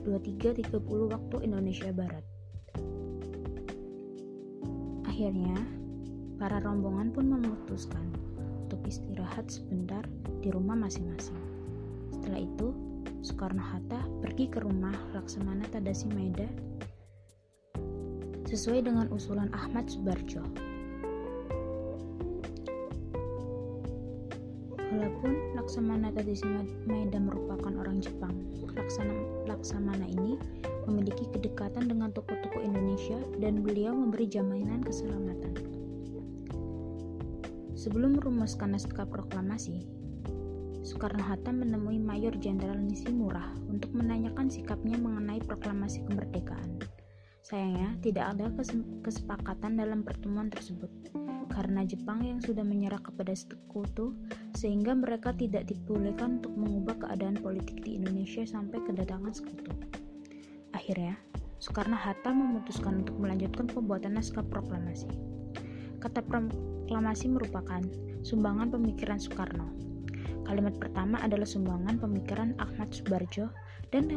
23.30 0.07 1.13
waktu 1.13 1.37
Indonesia 1.43 1.91
Barat. 1.91 2.25
Akhirnya, 5.09 5.57
para 6.37 6.61
rombongan 6.61 7.11
pun 7.11 7.33
memutuskan 7.33 8.05
untuk 8.69 8.79
istirahat 8.85 9.49
sebentar 9.49 10.05
di 10.45 10.53
rumah 10.53 10.77
masing-masing. 10.77 11.41
Setelah 12.13 12.45
itu, 12.45 12.69
Soekarno-Hatta 13.25 14.23
pergi 14.23 14.47
ke 14.47 14.61
rumah 14.63 14.95
Laksamana 15.17 15.65
Tadasi 15.73 16.07
Maeda 16.13 16.47
sesuai 18.47 18.87
dengan 18.87 19.11
usulan 19.11 19.51
Ahmad 19.51 19.91
Subarjo. 19.91 20.45
Walaupun 24.97 25.53
Laksamana 25.53 26.09
Tadasi 26.09 26.49
Maeda 26.89 27.21
merupakan 27.21 27.69
orang 27.69 28.01
Jepang, 28.01 28.33
Laksana, 28.73 29.13
Laksamana 29.45 30.09
ini 30.09 30.41
memiliki 30.89 31.29
kedekatan 31.37 31.85
dengan 31.85 32.17
tokoh-tokoh 32.17 32.65
Indonesia 32.65 33.21
dan 33.37 33.61
beliau 33.61 33.93
memberi 33.93 34.25
jaminan 34.25 34.81
keselamatan. 34.81 35.53
Sebelum 37.77 38.17
merumuskan 38.17 38.73
naskah 38.73 39.05
proklamasi, 39.05 39.85
Soekarno-Hatta 40.81 41.53
menemui 41.53 42.01
Mayor 42.01 42.33
Jenderal 42.41 42.81
Nishimura 42.81 43.53
untuk 43.69 43.93
menanyakan 43.93 44.49
sikapnya 44.49 44.97
mengenai 44.97 45.45
proklamasi 45.45 46.09
kemerdekaan. 46.09 46.81
Sayangnya, 47.45 48.01
tidak 48.01 48.33
ada 48.33 48.49
kesepakatan 49.05 49.77
dalam 49.77 50.01
pertemuan 50.09 50.49
tersebut 50.49 50.89
karena 51.57 51.89
Jepang 51.89 52.21
yang 52.21 52.37
sudah 52.45 52.61
menyerah 52.61 53.01
kepada 53.01 53.33
sekutu 53.33 54.13
sehingga 54.57 54.97
mereka 54.97 55.37
tidak 55.37 55.69
dibolehkan 55.69 56.41
untuk 56.41 56.57
mengubah 56.57 56.97
keadaan 57.05 57.37
politik 57.37 57.85
di 57.85 58.01
Indonesia 58.01 58.43
sampai 58.49 58.81
kedatangan 58.89 59.37
sekutu. 59.37 59.69
Akhirnya, 60.73 61.21
Soekarno-Hatta 61.61 62.33
memutuskan 62.33 63.05
untuk 63.05 63.21
melanjutkan 63.21 63.69
pembuatan 63.69 64.17
naskah 64.17 64.45
proklamasi. 64.49 65.09
Kata 66.01 66.25
proklamasi 66.25 67.33
merupakan 67.33 67.85
sumbangan 68.25 68.73
pemikiran 68.73 69.21
Soekarno. 69.21 69.69
Kalimat 70.49 70.79
pertama 70.81 71.21
adalah 71.21 71.49
sumbangan 71.49 72.01
pemikiran 72.01 72.57
Ahmad 72.57 72.93
Subarjo 72.95 73.53
dan 73.91 74.09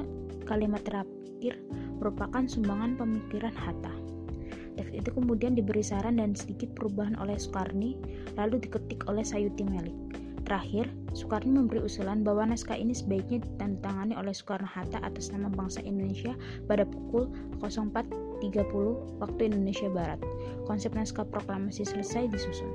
kalimat 0.46 0.84
terakhir 0.86 1.58
merupakan 2.00 2.46
sumbangan 2.46 2.96
pemikiran 2.96 3.56
Hatta. 3.56 3.92
Teks 4.80 4.96
itu 4.96 5.10
kemudian 5.12 5.60
diberi 5.60 5.84
saran 5.84 6.24
dan 6.24 6.32
sedikit 6.32 6.72
perubahan 6.72 7.20
oleh 7.20 7.36
Soekarni, 7.36 8.00
lalu 8.40 8.64
diketik 8.64 9.04
oleh 9.12 9.26
Sayuti 9.26 9.68
Melik. 9.68 9.98
Terakhir, 10.50 10.90
Soekarni 11.14 11.54
memberi 11.54 11.78
usulan 11.86 12.26
bahwa 12.26 12.50
naskah 12.50 12.74
ini 12.74 12.98
sebaiknya 12.98 13.46
ditandatangani 13.46 14.18
oleh 14.18 14.34
Soekarno-Hatta 14.34 14.98
atas 15.06 15.30
nama 15.30 15.46
bangsa 15.46 15.78
Indonesia 15.86 16.34
pada 16.66 16.90
pukul 16.90 17.30
04.30 17.62 19.22
waktu 19.22 19.42
Indonesia 19.46 19.86
Barat. 19.94 20.18
Konsep 20.66 20.98
naskah 20.98 21.30
proklamasi 21.30 21.86
selesai 21.86 22.34
disusun. 22.34 22.66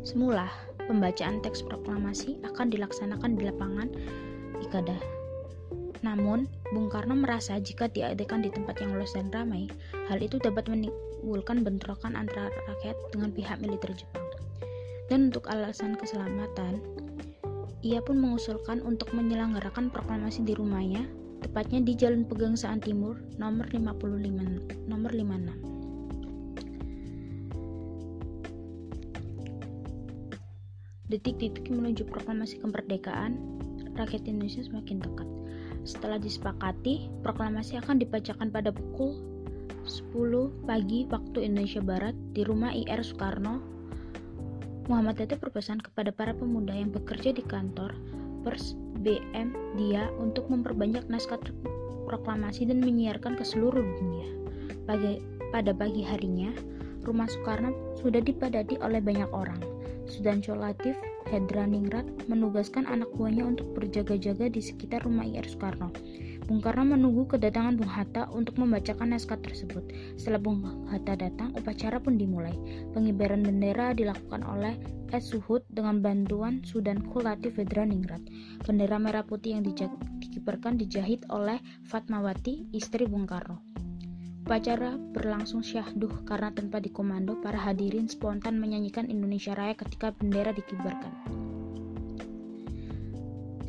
Semula, 0.00 0.48
pembacaan 0.88 1.44
teks 1.44 1.60
proklamasi 1.60 2.40
akan 2.40 2.72
dilaksanakan 2.72 3.36
di 3.36 3.52
lapangan 3.52 3.88
Ikadah 4.64 5.22
namun, 6.02 6.50
Bung 6.74 6.90
Karno 6.90 7.14
merasa 7.14 7.62
jika 7.62 7.86
diadakan 7.86 8.42
di 8.42 8.50
tempat 8.50 8.82
yang 8.82 8.98
luas 8.98 9.14
dan 9.14 9.30
ramai, 9.30 9.70
hal 10.10 10.18
itu 10.18 10.34
dapat 10.42 10.66
menimbulkan 11.22 11.62
bentrokan 11.62 12.18
antara 12.18 12.50
rakyat 12.66 12.98
dengan 13.14 13.30
pihak 13.30 13.62
militer 13.62 13.94
Jepang. 13.94 14.26
Dan 15.06 15.30
untuk 15.30 15.46
alasan 15.46 15.94
keselamatan, 15.94 16.82
ia 17.86 18.02
pun 18.02 18.18
mengusulkan 18.18 18.82
untuk 18.82 19.14
menyelenggarakan 19.14 19.86
proklamasi 19.94 20.42
di 20.42 20.58
rumahnya, 20.58 21.06
tepatnya 21.38 21.78
di 21.78 21.94
Jalan 21.94 22.26
Pegangsaan 22.26 22.82
Timur 22.82 23.22
nomor 23.38 23.70
55 23.70 24.90
nomor 24.90 25.14
56. 25.14 25.62
Detik-detik 31.06 31.70
menuju 31.70 32.02
proklamasi 32.10 32.58
kemerdekaan, 32.58 33.38
rakyat 33.94 34.26
Indonesia 34.26 34.66
semakin 34.66 34.98
dekat. 34.98 35.28
Setelah 35.86 36.18
disepakati, 36.18 37.06
proklamasi 37.22 37.78
akan 37.78 38.02
dibacakan 38.02 38.50
pada 38.50 38.74
pukul 38.74 39.31
10 39.82 40.14
pagi 40.62 41.10
waktu 41.10 41.42
Indonesia 41.42 41.82
Barat 41.82 42.14
di 42.38 42.46
rumah 42.46 42.70
IR 42.70 43.02
Soekarno. 43.02 43.58
Muhammad 44.86 45.18
Tete 45.18 45.34
berpesan 45.34 45.82
kepada 45.82 46.14
para 46.14 46.30
pemuda 46.30 46.70
yang 46.70 46.94
bekerja 46.94 47.34
di 47.34 47.42
kantor 47.42 47.90
Pers 48.46 48.78
BM 49.02 49.50
dia 49.74 50.06
untuk 50.22 50.46
memperbanyak 50.46 51.10
naskah 51.10 51.38
proklamasi 52.06 52.70
dan 52.70 52.78
menyiarkan 52.78 53.34
ke 53.34 53.42
seluruh 53.42 53.82
dunia. 53.82 54.28
Pada 55.50 55.74
pagi 55.74 56.06
harinya, 56.06 56.54
rumah 57.02 57.26
Soekarno 57.26 57.74
sudah 57.98 58.22
dipadati 58.22 58.78
oleh 58.78 59.02
banyak 59.02 59.30
orang. 59.34 59.58
Sudancho 60.06 60.54
Latif 60.54 60.94
Hedraningrat 61.26 62.06
menugaskan 62.30 62.86
anak 62.86 63.10
buahnya 63.18 63.46
untuk 63.46 63.74
berjaga-jaga 63.74 64.46
di 64.46 64.62
sekitar 64.62 65.02
rumah 65.02 65.26
IR 65.26 65.46
Soekarno. 65.46 65.90
Bung 66.42 66.58
Karno 66.58 66.82
menunggu 66.82 67.30
kedatangan 67.30 67.78
Bung 67.78 67.90
Hatta 67.90 68.26
untuk 68.34 68.58
membacakan 68.58 69.14
naskah 69.14 69.38
tersebut. 69.38 69.86
Setelah 70.18 70.42
Bung 70.42 70.86
Hatta 70.90 71.14
datang, 71.14 71.54
upacara 71.54 72.02
pun 72.02 72.18
dimulai. 72.18 72.54
Pengibaran 72.90 73.46
bendera 73.46 73.94
dilakukan 73.94 74.42
oleh 74.42 74.74
S. 75.14 75.30
Suhud 75.30 75.62
dengan 75.70 76.02
bantuan 76.02 76.64
Sudan 76.66 76.98
Kulatif 76.98 77.62
Vedraningrat. 77.62 78.20
Bendera 78.66 78.98
merah 78.98 79.22
putih 79.22 79.54
yang 79.54 79.62
dikibarkan 79.62 80.80
dijahit 80.80 81.22
oleh 81.30 81.62
Fatmawati, 81.86 82.74
istri 82.74 83.06
Bung 83.06 83.28
Karno. 83.28 83.62
Upacara 84.42 84.98
berlangsung 84.98 85.62
syahduh 85.62 86.26
karena 86.26 86.50
tanpa 86.50 86.82
dikomando, 86.82 87.38
para 87.38 87.54
hadirin 87.56 88.10
spontan 88.10 88.58
menyanyikan 88.58 89.06
Indonesia 89.06 89.54
Raya 89.54 89.78
ketika 89.78 90.10
bendera 90.10 90.50
dikibarkan. 90.50 91.14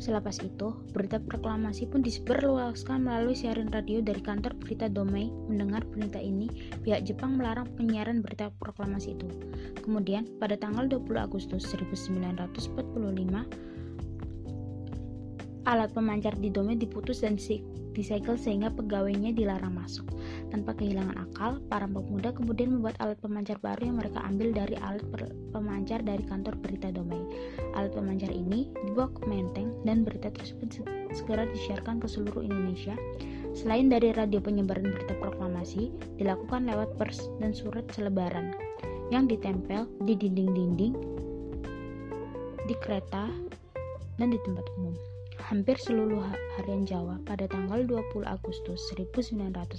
Selepas 0.04 0.36
itu, 0.44 0.76
berita 0.92 1.16
proklamasi 1.16 1.88
pun 1.88 2.04
disebarluaskan 2.04 3.08
melalui 3.08 3.32
siaran 3.32 3.72
radio 3.72 4.04
dari 4.04 4.20
kantor 4.20 4.52
berita 4.60 4.84
Domei. 4.84 5.32
Mendengar 5.48 5.80
berita 5.88 6.20
ini, 6.20 6.44
pihak 6.84 7.08
Jepang 7.08 7.40
melarang 7.40 7.64
penyiaran 7.72 8.20
berita 8.20 8.52
proklamasi 8.60 9.16
itu. 9.16 9.24
Kemudian, 9.80 10.28
pada 10.36 10.60
tanggal 10.60 10.84
20 10.92 11.08
Agustus 11.16 11.64
1945, 11.72 13.48
alat 15.64 15.96
pemancar 15.96 16.36
di 16.36 16.52
Domei 16.52 16.76
diputus 16.76 17.24
dan 17.24 17.40
disegel 17.94 18.36
sehingga 18.36 18.68
pegawainya 18.68 19.32
dilarang 19.32 19.72
masuk. 19.72 20.04
Tanpa 20.52 20.76
kehilangan 20.76 21.16
akal, 21.16 21.62
para 21.72 21.88
pemuda 21.88 22.36
kemudian 22.36 22.76
membuat 22.76 23.00
alat 23.00 23.16
pemancar 23.24 23.56
baru 23.64 23.88
yang 23.88 23.96
mereka 23.96 24.20
ambil 24.28 24.52
dari 24.52 24.76
alat 24.84 25.04
pemancar 25.54 26.04
dari 26.04 26.20
kantor 26.26 26.54
berita 26.60 26.92
Domei. 26.92 27.22
Alat 27.78 27.96
pemancar 27.96 28.28
ini 28.28 28.68
dibawa 28.84 29.08
ke 29.12 29.24
Menteng 29.24 29.72
dan 29.88 30.04
berita 30.04 30.28
tersebut 30.28 30.84
segera 31.16 31.48
disiarkan 31.48 32.02
ke 32.02 32.06
seluruh 32.10 32.44
Indonesia. 32.44 32.94
Selain 33.54 33.86
dari 33.86 34.10
radio 34.10 34.42
penyebaran 34.42 34.90
berita 34.90 35.14
proklamasi, 35.22 35.94
dilakukan 36.18 36.66
lewat 36.66 36.98
pers 36.98 37.30
dan 37.38 37.54
surat 37.54 37.86
selebaran 37.94 38.50
yang 39.14 39.30
ditempel 39.30 39.86
di 40.02 40.18
dinding-dinding, 40.18 40.94
di 42.66 42.74
kereta, 42.82 43.30
dan 44.18 44.34
di 44.34 44.38
tempat 44.42 44.66
umum 44.78 45.13
hampir 45.44 45.76
seluruh 45.76 46.24
harian 46.56 46.88
Jawa 46.88 47.20
pada 47.28 47.44
tanggal 47.44 47.84
20 47.84 48.24
Agustus 48.24 48.80
1945 48.96 49.76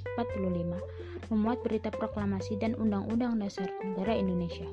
memuat 1.34 1.58
berita 1.66 1.90
proklamasi 1.90 2.62
dan 2.62 2.78
Undang-Undang 2.78 3.42
Dasar 3.42 3.66
Negara 3.82 4.14
Indonesia. 4.14 4.70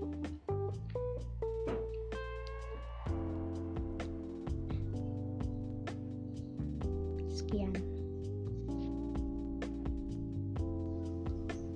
Sekian. 7.32 7.72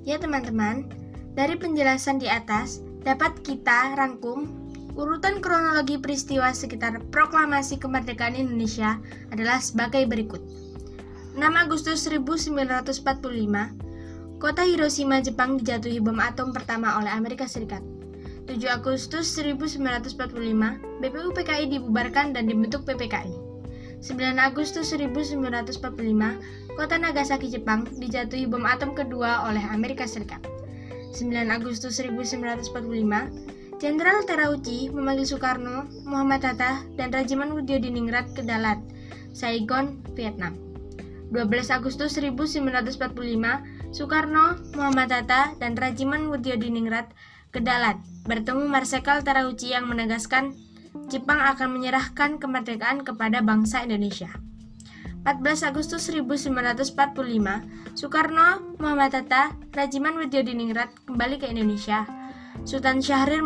Ya 0.04 0.20
teman-teman, 0.20 0.92
dari 1.32 1.56
penjelasan 1.56 2.20
di 2.20 2.28
atas 2.28 2.84
dapat 3.00 3.40
kita 3.40 3.96
rangkum 3.96 4.65
Urutan 4.96 5.44
kronologi 5.44 6.00
peristiwa 6.00 6.56
sekitar 6.56 7.04
proklamasi 7.12 7.76
kemerdekaan 7.76 8.32
Indonesia 8.32 8.96
adalah 9.28 9.60
sebagai 9.60 10.08
berikut. 10.08 10.40
6 11.36 11.44
Agustus 11.52 12.08
1945, 12.08 13.04
kota 14.40 14.64
Hiroshima, 14.64 15.20
Jepang 15.20 15.60
dijatuhi 15.60 16.00
bom 16.00 16.16
atom 16.16 16.48
pertama 16.48 16.96
oleh 16.96 17.12
Amerika 17.12 17.44
Serikat. 17.44 17.84
7 18.48 18.56
Agustus 18.72 19.36
1945, 19.36 20.16
BPU 21.04 21.28
PKI 21.36 21.76
dibubarkan 21.76 22.32
dan 22.32 22.48
dibentuk 22.48 22.88
PPKI. 22.88 23.36
9 24.00 24.16
Agustus 24.40 24.96
1945, 24.96 25.76
kota 26.72 26.96
Nagasaki, 26.96 27.52
Jepang 27.52 27.84
dijatuhi 28.00 28.48
bom 28.48 28.64
atom 28.64 28.96
kedua 28.96 29.44
oleh 29.44 29.60
Amerika 29.68 30.08
Serikat. 30.08 30.40
9 31.12 31.52
Agustus 31.52 32.00
1945, 32.00 33.55
Jenderal 33.76 34.24
Terauchi 34.24 34.88
memanggil 34.88 35.28
Soekarno, 35.28 35.84
Muhammad 36.08 36.40
Hatta, 36.48 36.80
dan 36.96 37.12
Rajiman 37.12 37.52
Diningrat 37.60 38.32
ke 38.32 38.40
Dalat, 38.40 38.80
Saigon, 39.36 40.00
Vietnam. 40.16 40.56
12 41.28 41.76
Agustus 41.76 42.16
1945, 42.16 42.96
Soekarno, 43.92 44.56
Muhammad 44.72 45.12
Hatta, 45.12 45.52
dan 45.60 45.76
Rajiman 45.76 46.32
Diningrat 46.40 47.12
ke 47.52 47.60
Dalat, 47.60 48.00
bertemu 48.24 48.64
Marsekal 48.64 49.20
Terauchi 49.20 49.76
yang 49.76 49.92
menegaskan 49.92 50.56
Jepang 51.12 51.36
akan 51.44 51.76
menyerahkan 51.76 52.40
kemerdekaan 52.40 53.04
kepada 53.04 53.44
bangsa 53.44 53.84
Indonesia. 53.84 54.32
14 55.28 55.68
Agustus 55.68 56.08
1945, 56.08 56.96
Soekarno, 57.92 58.72
Muhammad 58.80 59.12
Hatta, 59.20 59.52
Rajiman 59.76 60.16
Diningrat 60.32 60.88
kembali 61.04 61.36
ke 61.36 61.52
Indonesia 61.52 62.15
Sultan 62.64 63.02
Syahrir 63.02 63.42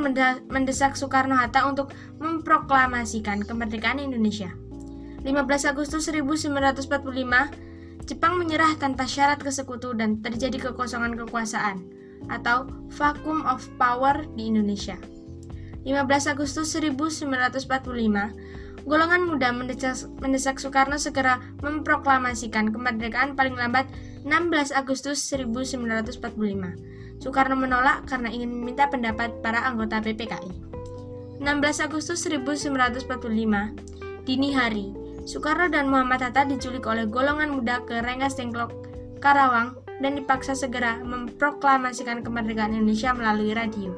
mendesak 0.47 0.95
Soekarno-Hatta 0.95 1.67
untuk 1.67 1.91
memproklamasikan 2.21 3.43
kemerdekaan 3.43 3.99
Indonesia. 3.99 4.55
15 5.25 5.73
Agustus 5.73 6.09
1945, 6.09 6.89
Jepang 8.09 8.41
menyerah 8.41 8.75
tanpa 8.81 9.05
syarat 9.07 9.39
ke 9.39 9.53
sekutu 9.53 9.93
dan 9.95 10.19
terjadi 10.19 10.71
kekosongan 10.71 11.15
kekuasaan 11.15 11.85
atau 12.27 12.67
vacuum 12.91 13.47
of 13.47 13.63
power 13.79 14.27
di 14.35 14.51
Indonesia. 14.51 14.99
15 15.87 16.33
Agustus 16.33 16.75
1945, 16.77 17.65
golongan 18.85 19.23
muda 19.25 19.49
mendesak, 19.55 20.09
mendesak 20.21 20.57
Soekarno 20.61 20.99
segera 21.01 21.41
memproklamasikan 21.65 22.73
kemerdekaan 22.73 23.37
paling 23.37 23.57
lambat 23.57 23.87
16 24.25 24.73
Agustus 24.77 25.23
1945. 25.23 26.90
Soekarno 27.21 27.53
menolak 27.53 28.09
karena 28.09 28.33
ingin 28.33 28.49
meminta 28.49 28.89
pendapat 28.89 29.45
para 29.45 29.61
anggota 29.69 30.01
PPKI. 30.01 30.51
16 31.41 31.85
Agustus 31.85 32.25
1945, 32.25 33.05
dini 34.25 34.57
hari, 34.57 34.93
Soekarno 35.29 35.69
dan 35.69 35.93
Muhammad 35.93 36.25
Hatta 36.25 36.49
diculik 36.49 36.89
oleh 36.89 37.05
golongan 37.05 37.53
muda 37.53 37.85
ke 37.85 38.01
Rengas 38.01 38.41
Dengklok, 38.41 38.73
Karawang, 39.21 39.77
dan 40.01 40.17
dipaksa 40.17 40.57
segera 40.57 40.97
memproklamasikan 41.05 42.25
kemerdekaan 42.25 42.73
Indonesia 42.73 43.13
melalui 43.13 43.53
radio. 43.53 43.93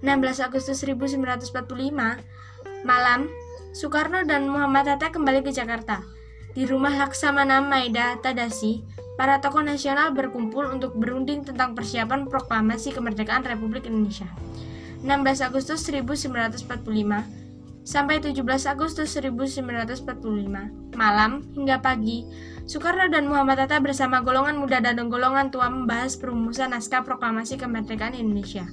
16 0.00 0.40
Agustus 0.40 0.80
1945, 0.80 1.52
malam, 2.84 3.28
Soekarno 3.76 4.24
dan 4.24 4.48
Muhammad 4.48 4.88
Hatta 4.88 5.12
kembali 5.12 5.44
ke 5.44 5.52
Jakarta. 5.52 6.00
Di 6.56 6.64
rumah 6.64 6.96
Laksamana 6.96 7.60
Maeda 7.60 8.16
Tadasi, 8.18 8.97
para 9.18 9.42
tokoh 9.42 9.66
nasional 9.66 10.14
berkumpul 10.14 10.70
untuk 10.70 10.94
berunding 10.94 11.42
tentang 11.42 11.74
persiapan 11.74 12.30
proklamasi 12.30 12.94
kemerdekaan 12.94 13.42
Republik 13.42 13.90
Indonesia. 13.90 14.30
16 15.02 15.42
Agustus 15.42 15.82
1945 15.90 17.82
sampai 17.82 18.22
17 18.22 18.46
Agustus 18.70 19.10
1945 19.18 20.06
malam 20.94 21.42
hingga 21.58 21.82
pagi, 21.82 22.22
Soekarno 22.68 23.10
dan 23.10 23.26
Muhammad 23.26 23.64
Hatta 23.64 23.82
bersama 23.82 24.22
golongan 24.22 24.60
muda 24.60 24.78
dan 24.78 25.00
golongan 25.08 25.50
tua 25.50 25.66
membahas 25.66 26.14
perumusan 26.14 26.76
naskah 26.76 27.02
proklamasi 27.02 27.58
kemerdekaan 27.58 28.14
Indonesia. 28.14 28.70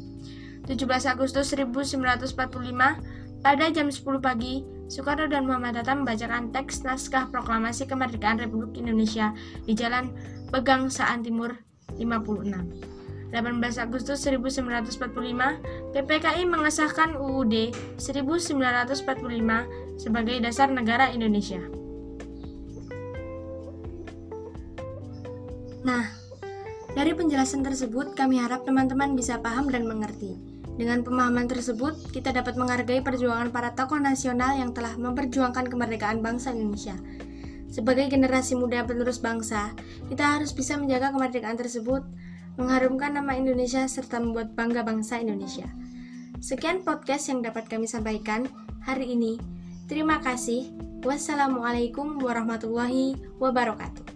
17 0.67 0.83
Agustus 1.09 1.53
1945 1.57 2.35
pada 3.39 3.65
jam 3.71 3.87
10 3.87 4.01
pagi, 4.21 4.67
Soekarno 4.85 5.25
dan 5.25 5.49
Muhammad 5.49 5.81
Hatta 5.81 5.97
membacakan 5.97 6.53
teks 6.53 6.85
naskah 6.85 7.33
proklamasi 7.33 7.89
kemerdekaan 7.89 8.37
Republik 8.37 8.77
Indonesia 8.77 9.33
di 9.65 9.73
Jalan 9.73 10.13
Pegangsaan 10.53 11.25
Timur 11.25 11.57
56. 11.97 12.93
18 13.33 13.81
Agustus 13.81 14.21
1945, 14.23 15.91
PPKI 15.91 16.45
mengesahkan 16.45 17.17
UUD 17.17 17.73
1945 17.97 19.97
sebagai 19.97 20.37
dasar 20.39 20.69
negara 20.69 21.09
Indonesia. 21.09 21.59
Nah, 25.85 26.05
dari 26.95 27.11
penjelasan 27.11 27.65
tersebut 27.65 28.13
kami 28.13 28.39
harap 28.39 28.63
teman-teman 28.63 29.17
bisa 29.17 29.41
paham 29.41 29.67
dan 29.67 29.89
mengerti. 29.89 30.54
Dengan 30.75 31.07
pemahaman 31.07 31.47
tersebut, 31.47 32.11
kita 32.11 32.35
dapat 32.35 32.59
menghargai 32.59 32.99
perjuangan 32.99 33.47
para 33.47 33.71
tokoh 33.71 33.95
nasional 33.95 34.59
yang 34.59 34.75
telah 34.75 34.99
memperjuangkan 34.99 35.71
kemerdekaan 35.71 36.19
bangsa 36.19 36.51
Indonesia. 36.51 36.99
Sebagai 37.71 38.11
generasi 38.11 38.59
muda 38.59 38.83
penerus 38.83 39.19
bangsa, 39.19 39.71
kita 40.11 40.35
harus 40.35 40.51
bisa 40.51 40.75
menjaga 40.75 41.15
kemerdekaan 41.15 41.55
tersebut, 41.55 42.03
mengharumkan 42.59 43.15
nama 43.15 43.35
Indonesia, 43.35 43.87
serta 43.87 44.19
membuat 44.19 44.51
bangga 44.55 44.83
bangsa 44.83 45.19
Indonesia. 45.19 45.67
Sekian 46.43 46.83
podcast 46.83 47.31
yang 47.31 47.39
dapat 47.39 47.71
kami 47.71 47.87
sampaikan 47.87 48.47
hari 48.83 49.15
ini. 49.15 49.39
Terima 49.87 50.19
kasih. 50.19 50.75
Wassalamualaikum 51.07 52.19
warahmatullahi 52.19 53.15
wabarakatuh. 53.39 54.15